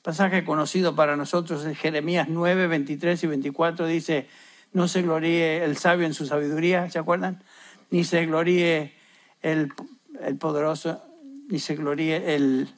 Pasaje 0.02 0.44
conocido 0.44 0.96
para 0.96 1.16
nosotros 1.16 1.66
es 1.66 1.78
Jeremías 1.78 2.30
9, 2.30 2.66
23 2.66 3.24
y 3.24 3.28
24, 3.28 3.86
dice, 3.86 4.28
no 4.74 4.88
se 4.88 5.04
gloríe 5.04 5.64
el 5.64 5.78
sabio 5.78 6.08
en 6.08 6.16
su 6.16 6.26
sabiduría, 6.26 6.90
¿se 6.90 6.98
acuerdan? 6.98 7.44
Ni 7.92 8.04
se 8.04 8.26
gloríe 8.26 8.96
el, 9.44 9.72
el 10.20 10.36
poderoso 10.38 11.00
ni 11.48 11.60
se 11.60 11.76
gloríe 11.76 12.34
el, 12.34 12.70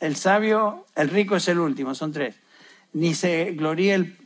el 0.00 0.16
sabio, 0.16 0.86
el 0.96 1.10
rico 1.10 1.36
es 1.36 1.48
el 1.48 1.58
último, 1.58 1.94
son 1.94 2.12
tres. 2.12 2.39
Ni 2.92 3.14
se 3.14 3.52
gloríe 3.52 3.94
el, 3.94 4.16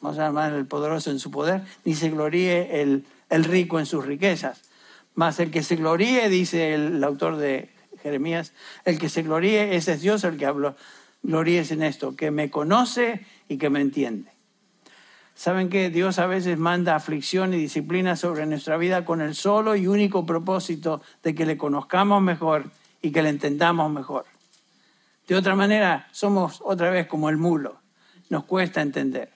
vamos 0.00 0.18
a 0.18 0.22
llamar 0.22 0.52
el 0.52 0.66
poderoso 0.66 1.10
en 1.10 1.18
su 1.18 1.30
poder, 1.30 1.62
ni 1.84 1.94
se 1.94 2.10
gloríe 2.10 2.82
el, 2.82 3.04
el 3.28 3.44
rico 3.44 3.78
en 3.78 3.86
sus 3.86 4.04
riquezas. 4.04 4.62
Más 5.14 5.40
el 5.40 5.50
que 5.50 5.62
se 5.62 5.76
gloríe, 5.76 6.28
dice 6.28 6.74
el, 6.74 7.02
autor 7.04 7.36
de 7.36 7.70
Jeremías, 8.02 8.52
el 8.84 8.98
que 8.98 9.08
se 9.08 9.22
gloríe, 9.22 9.76
ese 9.76 9.92
es 9.92 10.00
Dios 10.00 10.24
el 10.24 10.38
que 10.38 10.46
habló. 10.46 10.74
Gloríes 11.22 11.70
en 11.70 11.82
esto, 11.82 12.16
que 12.16 12.30
me 12.30 12.50
conoce 12.50 13.24
y 13.48 13.58
que 13.58 13.70
me 13.70 13.80
entiende. 13.80 14.30
Saben 15.34 15.68
que 15.70 15.90
Dios 15.90 16.18
a 16.18 16.26
veces 16.26 16.58
manda 16.58 16.94
aflicción 16.94 17.54
y 17.54 17.58
disciplina 17.58 18.16
sobre 18.16 18.46
nuestra 18.46 18.76
vida 18.76 19.04
con 19.04 19.20
el 19.20 19.34
solo 19.34 19.76
y 19.76 19.86
único 19.86 20.26
propósito 20.26 21.02
de 21.22 21.34
que 21.34 21.46
le 21.46 21.56
conozcamos 21.56 22.22
mejor 22.22 22.64
y 23.00 23.12
que 23.12 23.22
le 23.22 23.30
entendamos 23.30 23.90
mejor. 23.90 24.24
De 25.26 25.34
otra 25.34 25.54
manera, 25.54 26.08
somos 26.12 26.60
otra 26.64 26.90
vez 26.90 27.06
como 27.06 27.28
el 27.28 27.36
mulo, 27.36 27.80
nos 28.28 28.44
cuesta 28.44 28.82
entender. 28.82 29.30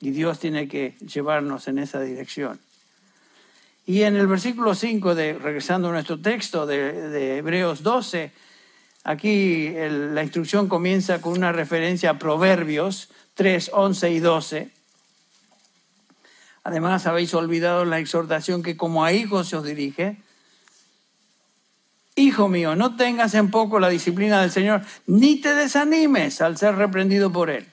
Y 0.00 0.10
Dios 0.10 0.38
tiene 0.38 0.68
que 0.68 0.96
llevarnos 0.98 1.68
en 1.68 1.78
esa 1.78 2.00
dirección. 2.00 2.60
Y 3.86 4.02
en 4.02 4.16
el 4.16 4.26
versículo 4.26 4.74
5, 4.74 5.14
de, 5.14 5.34
regresando 5.34 5.88
a 5.88 5.92
nuestro 5.92 6.20
texto 6.20 6.66
de, 6.66 7.38
Hebreos 7.38 7.82
12, 7.82 8.32
aquí 9.04 9.72
la 9.74 10.22
instrucción 10.22 10.68
comienza 10.68 11.20
con 11.20 11.32
una 11.32 11.52
referencia 11.52 12.10
a 12.10 12.18
Proverbios 12.18 13.08
3, 13.34 13.70
11 13.72 14.10
y 14.10 14.18
12 14.20 14.82
Además, 16.64 17.06
habéis 17.06 17.34
olvidado 17.34 17.84
la 17.84 17.98
exhortación 17.98 18.62
que 18.62 18.76
como 18.76 19.04
a 19.04 19.12
hijos 19.12 19.48
se 19.48 19.56
os 19.56 19.64
dirige. 19.64 20.16
Hijo 22.14 22.48
mío, 22.48 22.76
no 22.76 22.96
tengas 22.96 23.34
en 23.34 23.50
poco 23.50 23.80
la 23.80 23.88
disciplina 23.88 24.40
del 24.40 24.50
Señor, 24.50 24.82
ni 25.06 25.40
te 25.40 25.54
desanimes 25.54 26.40
al 26.42 26.58
ser 26.58 26.76
reprendido 26.76 27.32
por 27.32 27.50
Él. 27.50 27.66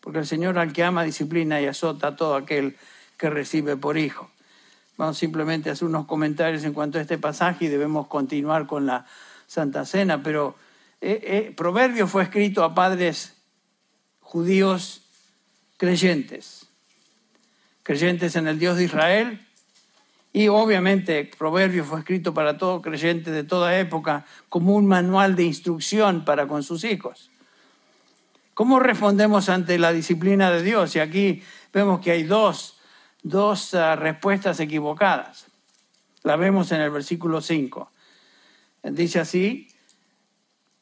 Porque 0.00 0.18
el 0.18 0.26
Señor 0.26 0.58
al 0.58 0.72
que 0.72 0.84
ama 0.84 1.02
disciplina 1.02 1.60
y 1.60 1.66
azota 1.66 2.08
a 2.08 2.16
todo 2.16 2.34
aquel 2.34 2.76
que 3.16 3.30
recibe 3.30 3.76
por 3.76 3.96
hijo. 3.96 4.30
Vamos 4.96 5.18
simplemente 5.18 5.70
a 5.70 5.72
hacer 5.72 5.88
unos 5.88 6.06
comentarios 6.06 6.64
en 6.64 6.72
cuanto 6.72 6.98
a 6.98 7.00
este 7.00 7.18
pasaje 7.18 7.64
y 7.64 7.68
debemos 7.68 8.06
continuar 8.06 8.66
con 8.66 8.86
la 8.86 9.06
Santa 9.46 9.84
Cena, 9.84 10.22
pero 10.22 10.56
eh, 11.00 11.20
eh, 11.22 11.54
Proverbio 11.56 12.06
fue 12.06 12.22
escrito 12.22 12.64
a 12.64 12.74
padres 12.74 13.34
judíos 14.20 15.02
creyentes 15.76 16.66
creyentes 17.86 18.34
en 18.34 18.48
el 18.48 18.58
Dios 18.58 18.76
de 18.76 18.84
Israel. 18.84 19.45
Y 20.36 20.48
obviamente 20.48 21.30
Proverbio 21.38 21.82
fue 21.82 22.00
escrito 22.00 22.34
para 22.34 22.58
todo 22.58 22.82
creyente 22.82 23.30
de 23.30 23.42
toda 23.42 23.78
época 23.78 24.26
como 24.50 24.74
un 24.74 24.86
manual 24.86 25.34
de 25.34 25.44
instrucción 25.44 26.26
para 26.26 26.46
con 26.46 26.62
sus 26.62 26.84
hijos. 26.84 27.30
¿Cómo 28.52 28.78
respondemos 28.78 29.48
ante 29.48 29.78
la 29.78 29.94
disciplina 29.94 30.50
de 30.50 30.62
Dios? 30.62 30.94
Y 30.94 30.98
aquí 30.98 31.42
vemos 31.72 32.00
que 32.00 32.10
hay 32.10 32.24
dos, 32.24 32.78
dos 33.22 33.72
ah, 33.72 33.96
respuestas 33.96 34.60
equivocadas. 34.60 35.46
La 36.22 36.36
vemos 36.36 36.70
en 36.70 36.82
el 36.82 36.90
versículo 36.90 37.40
5. 37.40 37.90
Dice 38.90 39.20
así, 39.20 39.68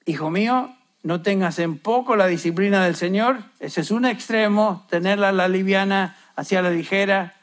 Hijo 0.04 0.30
mío, 0.30 0.74
no 1.04 1.22
tengas 1.22 1.60
en 1.60 1.78
poco 1.78 2.16
la 2.16 2.26
disciplina 2.26 2.84
del 2.84 2.96
Señor. 2.96 3.44
Ese 3.60 3.82
es 3.82 3.92
un 3.92 4.04
extremo, 4.04 4.84
tenerla 4.90 5.30
la 5.30 5.46
liviana 5.46 6.16
hacia 6.34 6.60
la 6.60 6.72
ligera. 6.72 7.36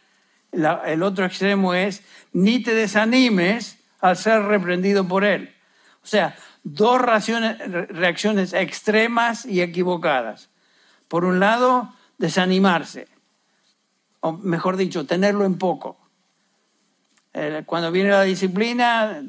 El 0.51 1.03
otro 1.03 1.25
extremo 1.25 1.73
es, 1.73 2.03
ni 2.33 2.61
te 2.61 2.73
desanimes 2.73 3.77
al 3.99 4.17
ser 4.17 4.43
reprendido 4.43 5.07
por 5.07 5.23
Él. 5.23 5.55
O 6.03 6.07
sea, 6.07 6.35
dos 6.63 7.01
reacciones 7.01 8.53
extremas 8.53 9.45
y 9.45 9.61
equivocadas. 9.61 10.49
Por 11.07 11.25
un 11.25 11.39
lado, 11.39 11.93
desanimarse, 12.17 13.07
o 14.19 14.33
mejor 14.33 14.77
dicho, 14.77 15.05
tenerlo 15.05 15.45
en 15.45 15.57
poco. 15.57 15.97
Cuando 17.65 17.91
viene 17.91 18.09
la 18.09 18.23
disciplina, 18.23 19.23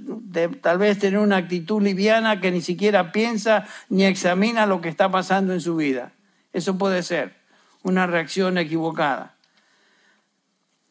tal 0.60 0.78
vez 0.78 0.98
tener 0.98 1.20
una 1.20 1.36
actitud 1.36 1.80
liviana 1.80 2.40
que 2.40 2.50
ni 2.50 2.60
siquiera 2.60 3.12
piensa 3.12 3.66
ni 3.88 4.04
examina 4.04 4.66
lo 4.66 4.80
que 4.80 4.88
está 4.88 5.08
pasando 5.08 5.52
en 5.52 5.60
su 5.60 5.76
vida. 5.76 6.12
Eso 6.52 6.76
puede 6.78 7.02
ser 7.04 7.36
una 7.82 8.06
reacción 8.06 8.58
equivocada. 8.58 9.36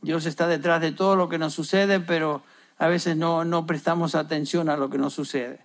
Dios 0.01 0.25
está 0.25 0.47
detrás 0.47 0.81
de 0.81 0.91
todo 0.91 1.15
lo 1.15 1.29
que 1.29 1.37
nos 1.37 1.53
sucede, 1.53 1.99
pero 1.99 2.43
a 2.77 2.87
veces 2.87 3.15
no, 3.15 3.45
no 3.45 3.65
prestamos 3.67 4.15
atención 4.15 4.69
a 4.69 4.77
lo 4.77 4.89
que 4.89 4.97
nos 4.97 5.13
sucede. 5.13 5.59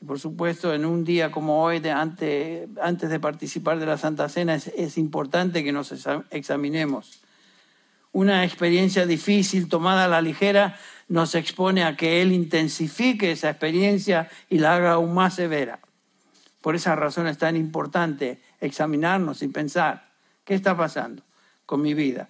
Y 0.00 0.04
por 0.04 0.18
supuesto, 0.20 0.74
en 0.74 0.84
un 0.84 1.04
día 1.04 1.30
como 1.30 1.62
hoy, 1.62 1.80
de 1.80 1.90
antes, 1.90 2.68
antes 2.82 3.10
de 3.10 3.20
participar 3.20 3.78
de 3.78 3.86
la 3.86 3.98
Santa 3.98 4.28
Cena, 4.28 4.54
es, 4.54 4.68
es 4.68 4.98
importante 4.98 5.64
que 5.64 5.72
nos 5.72 5.92
examinemos. 6.30 7.20
Una 8.12 8.44
experiencia 8.44 9.06
difícil 9.06 9.68
tomada 9.68 10.04
a 10.04 10.08
la 10.08 10.20
ligera 10.20 10.78
nos 11.08 11.34
expone 11.34 11.84
a 11.84 11.96
que 11.96 12.22
Él 12.22 12.32
intensifique 12.32 13.30
esa 13.30 13.50
experiencia 13.50 14.28
y 14.48 14.58
la 14.58 14.74
haga 14.74 14.92
aún 14.92 15.14
más 15.14 15.34
severa. 15.34 15.80
Por 16.60 16.74
esa 16.74 16.94
razón 16.94 17.26
es 17.26 17.38
tan 17.38 17.56
importante 17.56 18.40
examinarnos 18.60 19.42
y 19.42 19.48
pensar, 19.48 20.10
¿qué 20.44 20.54
está 20.54 20.76
pasando 20.76 21.22
con 21.66 21.80
mi 21.80 21.94
vida? 21.94 22.28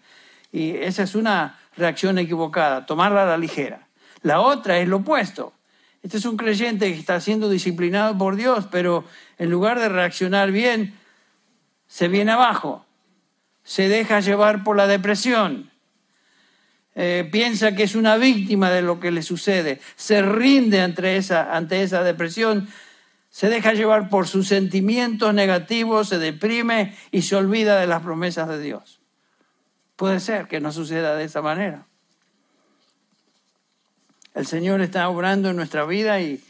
Y 0.52 0.76
esa 0.76 1.04
es 1.04 1.14
una 1.14 1.58
reacción 1.76 2.18
equivocada, 2.18 2.86
tomarla 2.86 3.22
a 3.22 3.26
la 3.26 3.38
ligera. 3.38 3.88
La 4.22 4.40
otra 4.40 4.78
es 4.78 4.88
lo 4.88 4.98
opuesto. 4.98 5.52
Este 6.02 6.16
es 6.16 6.24
un 6.24 6.36
creyente 6.36 6.92
que 6.92 6.98
está 6.98 7.20
siendo 7.20 7.50
disciplinado 7.50 8.16
por 8.16 8.36
Dios, 8.36 8.66
pero 8.70 9.04
en 9.38 9.50
lugar 9.50 9.78
de 9.78 9.88
reaccionar 9.88 10.50
bien, 10.50 10.94
se 11.86 12.08
viene 12.08 12.32
abajo, 12.32 12.86
se 13.64 13.88
deja 13.88 14.20
llevar 14.20 14.64
por 14.64 14.76
la 14.76 14.86
depresión, 14.86 15.70
eh, 16.94 17.28
piensa 17.30 17.74
que 17.74 17.82
es 17.82 17.94
una 17.94 18.16
víctima 18.16 18.70
de 18.70 18.82
lo 18.82 18.98
que 19.00 19.10
le 19.10 19.22
sucede, 19.22 19.80
se 19.96 20.22
rinde 20.22 20.80
ante 20.80 21.16
esa, 21.16 21.54
ante 21.54 21.82
esa 21.82 22.02
depresión, 22.02 22.68
se 23.28 23.48
deja 23.48 23.74
llevar 23.74 24.08
por 24.08 24.26
sus 24.26 24.48
sentimientos 24.48 25.34
negativos, 25.34 26.08
se 26.08 26.18
deprime 26.18 26.96
y 27.10 27.22
se 27.22 27.36
olvida 27.36 27.78
de 27.78 27.86
las 27.86 28.02
promesas 28.02 28.48
de 28.48 28.60
Dios. 28.60 28.99
Puede 30.00 30.18
ser 30.18 30.48
que 30.48 30.60
no 30.60 30.72
suceda 30.72 31.14
de 31.14 31.24
esa 31.24 31.42
manera. 31.42 31.84
El 34.32 34.46
Señor 34.46 34.80
está 34.80 35.06
obrando 35.10 35.50
en 35.50 35.56
nuestra 35.56 35.84
vida 35.84 36.22
y 36.22 36.42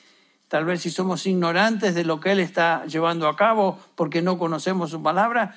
tal 0.46 0.64
vez 0.64 0.82
si 0.82 0.90
somos 0.90 1.26
ignorantes 1.26 1.96
de 1.96 2.04
lo 2.04 2.20
que 2.20 2.30
Él 2.30 2.38
está 2.38 2.86
llevando 2.86 3.26
a 3.26 3.34
cabo 3.34 3.76
porque 3.96 4.22
no 4.22 4.38
conocemos 4.38 4.90
su 4.90 5.02
palabra, 5.02 5.56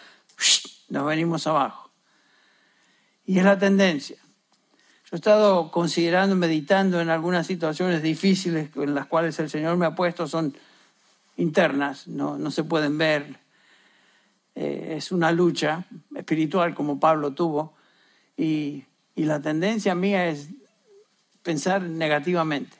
nos 0.90 1.06
venimos 1.06 1.46
abajo. 1.46 1.92
Y 3.28 3.38
es 3.38 3.46
la 3.46 3.60
tendencia. 3.60 4.18
Yo 4.18 5.10
he 5.12 5.16
estado 5.18 5.70
considerando, 5.70 6.36
meditando 6.36 7.00
en 7.00 7.12
algunas 7.12 7.46
situaciones 7.46 8.02
difíciles 8.02 8.72
en 8.76 8.96
las 8.96 9.06
cuales 9.06 9.38
el 9.38 9.52
Señor 9.52 9.78
me 9.78 9.86
ha 9.86 9.94
puesto, 9.94 10.26
son 10.26 10.58
internas, 11.38 12.08
no, 12.08 12.50
se 12.50 12.64
pueden 12.64 12.98
ver. 12.98 13.38
Eh, 14.56 14.96
es 14.98 15.12
una 15.12 15.32
lucha 15.32 15.86
espiritual 16.16 16.74
como 16.74 17.00
Pablo 17.00 17.34
tuvo 17.34 17.83
y, 18.38 18.86
la 19.16 19.42
tendencia 19.42 19.94
mía 19.94 20.28
es 20.28 20.50
pensar 21.44 21.84
negativamente, 21.84 22.76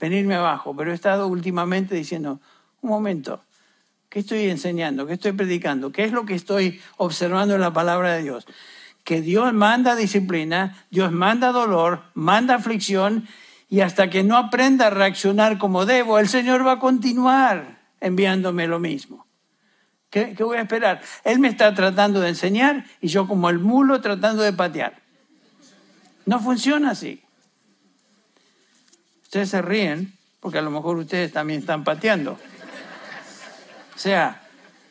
venirme 0.00 0.34
abajo, 0.34 0.74
pero 0.76 0.90
he 0.90 0.94
estado 0.94 1.28
últimamente 1.28 1.94
diciendo, 1.94 2.40
un 2.82 2.90
momento, 2.90 3.40
¿qué 4.08 4.20
estoy 4.20 4.50
enseñando? 4.50 5.06
¿Qué 5.06 5.14
estoy 5.14 5.32
predicando? 5.32 5.92
¿Qué 5.92 6.04
es 6.04 6.12
lo 6.12 6.26
que 6.26 6.34
estoy 6.34 6.80
observando 6.96 7.54
en 7.54 7.60
la 7.60 7.72
palabra 7.72 8.14
de 8.14 8.22
Dios? 8.22 8.46
Que 9.04 9.20
Dios 9.20 9.52
manda 9.52 9.94
disciplina, 9.94 10.84
Dios 10.90 11.12
manda 11.12 11.52
dolor, 11.52 12.02
manda 12.14 12.56
aflicción 12.56 13.28
y 13.68 13.80
hasta 13.80 14.10
que 14.10 14.24
no 14.24 14.36
aprenda 14.36 14.88
a 14.88 14.90
reaccionar 14.90 15.58
como 15.58 15.86
debo, 15.86 16.18
el 16.18 16.28
Señor 16.28 16.66
va 16.66 16.72
a 16.72 16.78
continuar 16.78 17.78
enviándome 18.00 18.66
lo 18.66 18.78
mismo. 18.78 19.25
¿Qué, 20.16 20.32
¿Qué, 20.34 20.44
voy 20.44 20.56
a 20.56 20.62
esperar? 20.62 21.02
Él 21.24 21.40
me 21.40 21.48
está 21.48 21.74
tratando 21.74 22.20
de 22.20 22.30
enseñar 22.30 22.86
y 23.02 23.08
yo 23.08 23.28
como 23.28 23.50
el 23.50 23.58
mulo 23.58 24.00
tratando 24.00 24.42
de 24.42 24.54
patear. 24.54 25.02
No 26.24 26.40
funciona 26.40 26.92
así. 26.92 27.22
Ustedes 29.24 29.50
se 29.50 29.60
ríen 29.60 30.14
porque 30.40 30.56
a 30.56 30.62
lo 30.62 30.70
mejor 30.70 30.96
ustedes 30.96 31.34
también 31.34 31.60
están 31.60 31.84
pateando. 31.84 32.38
O 33.94 33.98
sea, 33.98 34.42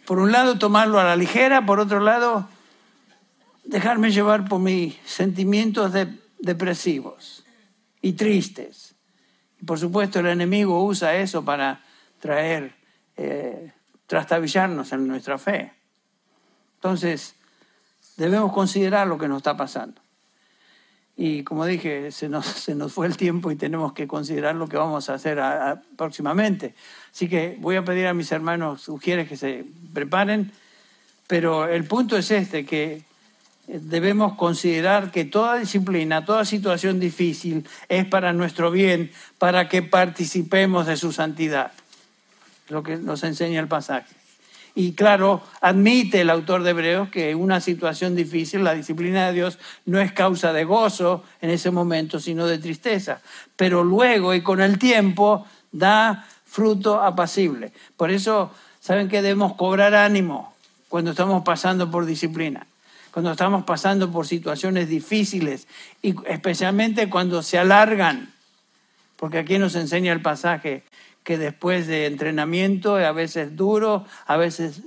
por 0.06 0.20
un 0.20 0.32
lado 0.32 0.60
tomarlo 0.60 1.00
a 1.00 1.04
la 1.04 1.16
ligera, 1.16 1.66
por 1.66 1.80
otro 1.80 2.02
lado 2.02 2.48
dejarme 3.64 4.12
llevar 4.12 4.48
por 4.48 4.60
mis 4.60 4.96
sentimientos 5.06 5.92
depresivos 6.38 7.44
y 8.00 8.14
tristes. 8.14 8.94
Y 9.60 9.66
por 9.66 9.80
supuesto 9.80 10.20
el 10.20 10.28
enemigo 10.28 10.84
usa 10.84 11.16
eso 11.16 11.44
para 11.44 11.84
traer, 12.20 12.76
eh, 13.18 13.72
trastabillarnos 14.08 14.92
en 14.92 15.08
nuestra 15.08 15.38
fe. 15.38 15.74
Entonces, 16.76 17.36
debemos 18.18 18.52
considerar 18.54 19.08
lo 19.08 19.18
que 19.18 19.28
nos 19.28 19.38
está 19.38 19.58
pasando. 19.58 20.02
Y 21.18 21.44
como 21.44 21.66
dije, 21.66 22.12
se 22.12 22.28
nos, 22.28 22.46
se 22.66 22.76
nos 22.76 22.94
fue 22.94 23.08
el 23.08 23.18
tiempo 23.18 23.52
y 23.52 23.56
tenemos 23.56 23.94
que 23.94 24.08
considerar 24.08 24.56
lo 24.56 24.68
que 24.68 24.78
vamos 24.78 25.10
a 25.10 25.16
hacer 25.16 25.40
próximamente. 25.96 26.76
Así 27.12 27.28
que 27.28 27.58
voy 27.60 27.76
a 27.76 27.86
pedir 27.86 28.08
a 28.08 28.14
mis 28.14 28.32
hermanos 28.32 28.82
sugieres 28.82 29.30
que 29.30 29.38
se 29.38 29.66
preparen, 29.94 30.52
pero 31.28 31.68
el 31.68 31.86
punto 31.86 32.18
es 32.18 32.30
este, 32.32 32.66
que 32.66 33.04
debemos 33.68 34.36
considerar 34.36 35.12
que 35.12 35.26
toda 35.26 35.58
disciplina, 35.58 36.26
toda 36.26 36.46
situación 36.46 37.00
difícil 37.00 37.68
es 37.90 38.06
para 38.06 38.34
nuestro 38.34 38.70
bien, 38.70 39.12
para 39.40 39.68
que 39.70 39.82
participemos 39.82 40.86
de 40.86 40.98
su 40.98 41.12
santidad, 41.12 41.72
lo 42.70 42.84
que 42.84 42.98
nos 42.98 43.24
enseña 43.24 43.60
el 43.60 43.68
pasaje. 43.68 44.16
Y 44.78 44.92
claro, 44.92 45.42
admite 45.62 46.22
el 46.22 46.30
autor 46.30 46.64
de 46.64 46.72
Hebreos 46.72 47.10
que 47.10 47.34
una 47.34 47.62
situación 47.62 48.14
difícil, 48.14 48.66
la 48.66 48.74
disciplina 48.74 49.28
de 49.28 49.34
Dios, 49.34 49.58
no 49.86 50.02
es 50.02 50.12
causa 50.12 50.52
de 50.52 50.66
gozo 50.66 51.24
en 51.40 51.50
ese 51.50 51.72
momento, 51.72 52.20
sino 52.20 52.46
de 52.46 52.58
tristeza. 52.58 53.22
Pero 53.56 53.86
luego 53.86 54.34
y 54.34 54.42
con 54.42 54.60
el 54.60 54.78
tiempo 54.78 55.48
da 55.72 56.28
fruto 56.46 57.02
apacible. 57.02 57.72
Por 57.96 58.12
eso, 58.12 58.52
¿saben 58.82 59.08
que 59.08 59.22
debemos 59.22 59.56
cobrar 59.56 59.96
ánimo 59.96 60.54
cuando 60.90 61.12
estamos 61.12 61.44
pasando 61.44 61.90
por 61.90 62.06
disciplina? 62.06 62.68
Cuando 63.12 63.32
estamos 63.32 63.64
pasando 63.64 64.12
por 64.12 64.28
situaciones 64.28 64.90
difíciles 64.90 65.70
y 66.02 66.16
especialmente 66.28 67.10
cuando 67.10 67.42
se 67.44 67.58
alargan. 67.58 68.34
Porque 69.16 69.38
aquí 69.38 69.58
nos 69.58 69.76
enseña 69.76 70.12
el 70.12 70.22
pasaje 70.22 70.84
que 71.26 71.38
después 71.40 71.88
de 71.88 72.06
entrenamiento, 72.06 72.96
a 72.96 73.12
veces 73.12 73.56
duro, 73.58 74.06
a 74.28 74.38
veces 74.38 74.84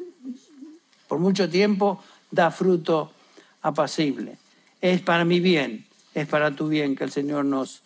por 1.09 1.19
mucho 1.19 1.51
tiempo, 1.51 2.03
da 2.31 2.51
fruto 2.51 3.13
apacible. 3.61 4.39
Es 4.81 5.01
para 5.03 5.25
mi 5.25 5.41
bien, 5.41 5.85
es 6.15 6.29
para 6.29 6.53
tu 6.53 6.69
bien 6.69 6.95
que 6.95 7.03
el 7.03 7.11
Señor 7.11 7.45
nos, 7.45 7.83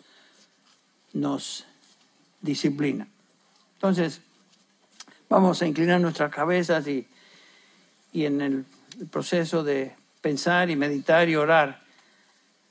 nos 1.14 1.64
disciplina. 2.42 3.09
Entonces, 3.76 4.20
vamos 5.30 5.62
a 5.62 5.66
inclinar 5.66 6.00
nuestras 6.00 6.30
cabezas 6.30 6.86
y, 6.86 7.07
y 8.12 8.26
en 8.26 8.40
el 8.42 8.64
proceso 9.11 9.64
de 9.64 9.94
pensar 10.20 10.68
y 10.68 10.76
meditar 10.76 11.26
y 11.30 11.36
orar, 11.36 11.82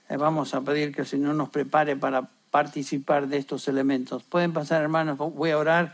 eh, 0.09 0.17
vamos 0.17 0.53
a 0.53 0.61
pedir 0.61 0.93
que 0.93 1.01
el 1.01 1.07
Señor 1.07 1.33
nos 1.33 1.49
prepare 1.49 1.95
para 1.95 2.29
participar 2.51 3.27
de 3.27 3.37
estos 3.37 3.67
elementos. 3.67 4.23
Pueden 4.23 4.53
pasar, 4.53 4.81
hermanos, 4.81 5.17
voy 5.17 5.51
a 5.51 5.57
orar 5.57 5.93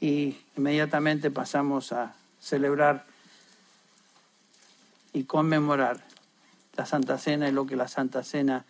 y 0.00 0.36
inmediatamente 0.56 1.30
pasamos 1.30 1.92
a 1.92 2.14
celebrar 2.40 3.04
y 5.12 5.24
conmemorar 5.24 6.00
la 6.76 6.86
Santa 6.86 7.18
Cena 7.18 7.48
y 7.48 7.52
lo 7.52 7.66
que 7.66 7.76
la 7.76 7.88
Santa 7.88 8.22
Cena 8.22 8.64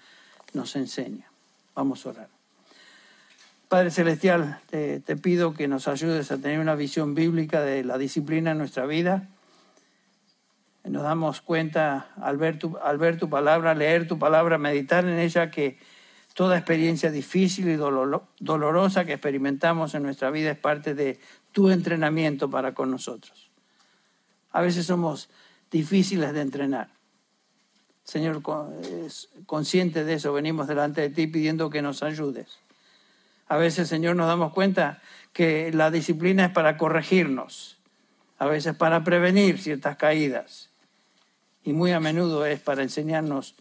nos 0.55 0.74
enseña. 0.74 1.26
Vamos 1.74 2.07
a 2.07 2.11
orar. 2.11 2.29
Padre 3.68 3.91
Celestial, 3.91 4.59
te, 4.70 5.01
te, 5.01 5.14
pido 5.16 5.53
que 5.53 5.68
nos 5.68 5.89
ayudes 5.89 6.33
a 6.33 6.39
tener 6.39 6.59
una 6.59 6.74
visión 6.74 7.14
bíblica 7.14 7.61
de 7.61 7.85
la 7.85 7.99
disciplina 7.99 8.53
en 8.53 8.59
nuestra 8.59 8.87
vida. 8.87 9.29
Nos 10.85 11.03
damos 11.03 11.43
cuenta 11.43 12.09
al 12.22 12.39
ver 12.39 12.59
tu, 12.59 12.79
al 12.79 12.97
ver 12.97 13.18
tu 13.18 13.29
palabra, 13.29 13.74
leer 13.74 14.09
tu 14.09 14.18
palabra, 14.18 14.57
meditar 14.57 15.05
en 15.05 15.18
ella, 15.18 15.51
que 15.51 15.76
Toda 16.39 16.57
experiencia 16.57 17.11
difícil 17.11 17.68
y 17.68 17.74
dolorosa 17.74 19.05
que 19.05 19.14
experimentamos 19.14 19.97
en 19.97 20.05
nuestra 20.05 20.30
vida 20.30 20.53
es 20.53 20.57
parte 20.57 20.95
de 20.95 21.18
tu 21.51 21.68
entrenamiento 21.68 22.49
para 22.49 22.74
con 22.74 22.93
nosotros. 22.93 23.51
A 24.53 24.61
veces 24.61 24.86
somos 24.86 25.30
difíciles 25.68 26.32
de 26.32 26.43
entrenar. 26.43 26.91
Señor, 28.05 28.41
consciente 29.47 30.05
de 30.05 30.14
eso, 30.14 30.32
venimos 30.32 30.68
delante 30.68 31.01
de 31.01 31.11
ti 31.11 31.26
pidiendo 31.26 31.70
que 31.70 31.82
nos 31.82 32.05
ayudes. 32.05 32.61
A 33.49 33.57
veces, 33.57 33.89
Señor, 33.89 34.14
nos 34.14 34.28
damos 34.28 34.53
cuenta 34.53 35.03
que 35.32 35.72
la 35.72 35.91
disciplina 35.91 36.45
es 36.45 36.53
para 36.53 36.76
corregirnos, 36.76 37.78
a 38.39 38.47
veces 38.47 38.76
para 38.76 39.03
prevenir 39.03 39.59
ciertas 39.59 39.97
caídas 39.97 40.70
y 41.64 41.72
muy 41.72 41.91
a 41.91 41.99
menudo 41.99 42.47
es 42.47 42.61
para 42.61 42.84
enseñarnos 42.84 43.57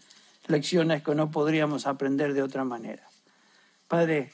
lecciones 0.48 1.02
que 1.02 1.14
no 1.14 1.30
podríamos 1.30 1.86
aprender 1.86 2.34
de 2.34 2.42
otra 2.42 2.64
manera. 2.64 3.08
Padre, 3.86 4.32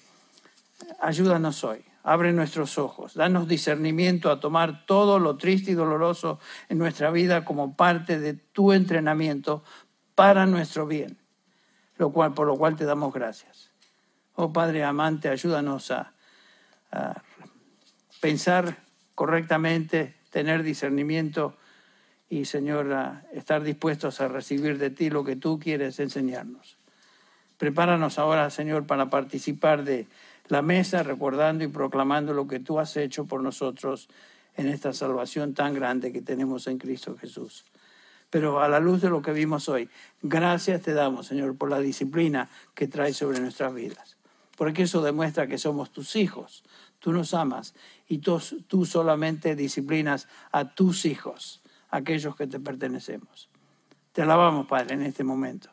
ayúdanos 1.01 1.63
hoy, 1.65 1.85
abre 2.03 2.33
nuestros 2.33 2.79
ojos, 2.79 3.15
danos 3.15 3.49
discernimiento 3.49 4.31
a 4.31 4.41
tomar 4.41 4.87
todo 4.87 5.19
lo 5.19 5.37
triste 5.37 5.73
y 5.73 5.75
doloroso 5.75 6.39
en 6.69 6.79
nuestra 6.79 7.11
vida 7.11 7.45
como 7.45 7.77
parte 7.77 8.19
de 8.19 8.35
tu 8.35 8.73
entrenamiento 8.73 9.63
para 10.15 10.47
nuestro 10.47 10.87
bien, 10.87 11.19
lo 11.97 12.13
cual, 12.13 12.35
por 12.35 12.47
lo 12.47 12.57
cual 12.57 12.77
te 12.77 12.85
damos 12.85 13.13
gracias. 13.13 13.71
Oh 14.35 14.53
Padre 14.53 14.85
amante, 14.85 15.29
ayúdanos 15.29 15.91
a, 15.91 16.13
a 16.91 17.23
pensar 18.21 18.79
correctamente, 19.15 20.17
tener 20.31 20.63
discernimiento 20.63 21.57
y 22.29 22.47
Señor, 22.47 22.89
estar 23.33 23.63
dispuestos 23.63 24.21
a 24.21 24.29
recibir 24.29 24.79
de 24.79 24.91
ti 24.91 25.11
lo 25.11 25.25
que 25.25 25.37
tú 25.37 25.59
quieres 25.59 26.01
enseñarnos. 26.01 26.77
Prepáranos 27.59 28.19
ahora, 28.19 28.51
Señor, 28.51 28.87
para 28.87 29.11
participar 29.11 29.85
de 29.85 30.07
la 30.49 30.63
mesa, 30.63 31.03
recordando 31.03 31.65
y 31.65 31.69
proclamando 31.69 32.35
lo 32.35 32.47
que 32.47 32.61
tú 32.61 32.79
has 32.79 32.97
hecho 32.97 33.27
por 33.27 33.43
nosotros 33.43 34.09
en 34.57 34.69
esta 34.69 34.93
salvación 34.93 35.55
tan 35.55 35.75
grande 35.75 36.13
que 36.13 36.23
tenemos 36.23 36.67
en 36.67 36.79
Cristo 36.79 37.17
Jesús. 37.17 37.65
Pero 38.31 38.61
a 38.61 38.69
la 38.69 38.81
luz 38.81 39.01
de 39.01 39.11
lo 39.11 39.23
que 39.23 39.33
vimos 39.33 39.69
hoy, 39.69 39.89
gracias 40.23 40.83
te 40.83 40.93
damos, 40.93 41.27
Señor, 41.27 41.57
por 41.57 41.71
la 41.71 41.79
disciplina 41.79 42.51
que 42.75 42.89
traes 42.89 43.17
sobre 43.17 43.41
nuestras 43.41 43.73
vidas. 43.73 44.17
Porque 44.57 44.83
eso 44.83 45.03
demuestra 45.03 45.47
que 45.47 45.59
somos 45.59 45.93
tus 45.93 46.17
hijos. 46.17 46.65
Tú 46.99 47.13
nos 47.13 47.35
amas 47.35 47.75
y 48.09 48.19
tú, 48.19 48.41
tú 48.67 48.87
solamente 48.87 49.57
disciplinas 49.57 50.29
a 50.53 50.75
tus 50.75 51.05
hijos 51.05 51.64
aquellos 51.95 52.35
que 52.35 52.47
te 52.47 52.59
pertenecemos. 52.59 53.49
Te 54.13 54.23
alabamos, 54.23 54.67
Padre, 54.67 54.95
en 54.95 55.03
este 55.03 55.25
momento. 55.25 55.71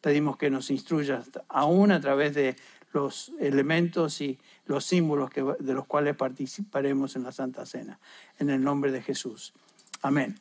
Pedimos 0.00 0.36
que 0.36 0.50
nos 0.50 0.70
instruyas 0.70 1.30
aún 1.48 1.92
a 1.92 2.00
través 2.00 2.34
de 2.34 2.56
los 2.92 3.32
elementos 3.38 4.20
y 4.20 4.38
los 4.64 4.84
símbolos 4.84 5.30
que, 5.30 5.42
de 5.42 5.74
los 5.74 5.86
cuales 5.86 6.16
participaremos 6.16 7.16
en 7.16 7.24
la 7.24 7.32
Santa 7.32 7.66
Cena. 7.66 7.98
En 8.38 8.48
el 8.48 8.62
nombre 8.62 8.92
de 8.92 9.02
Jesús. 9.02 9.52
Amén. 10.00 10.40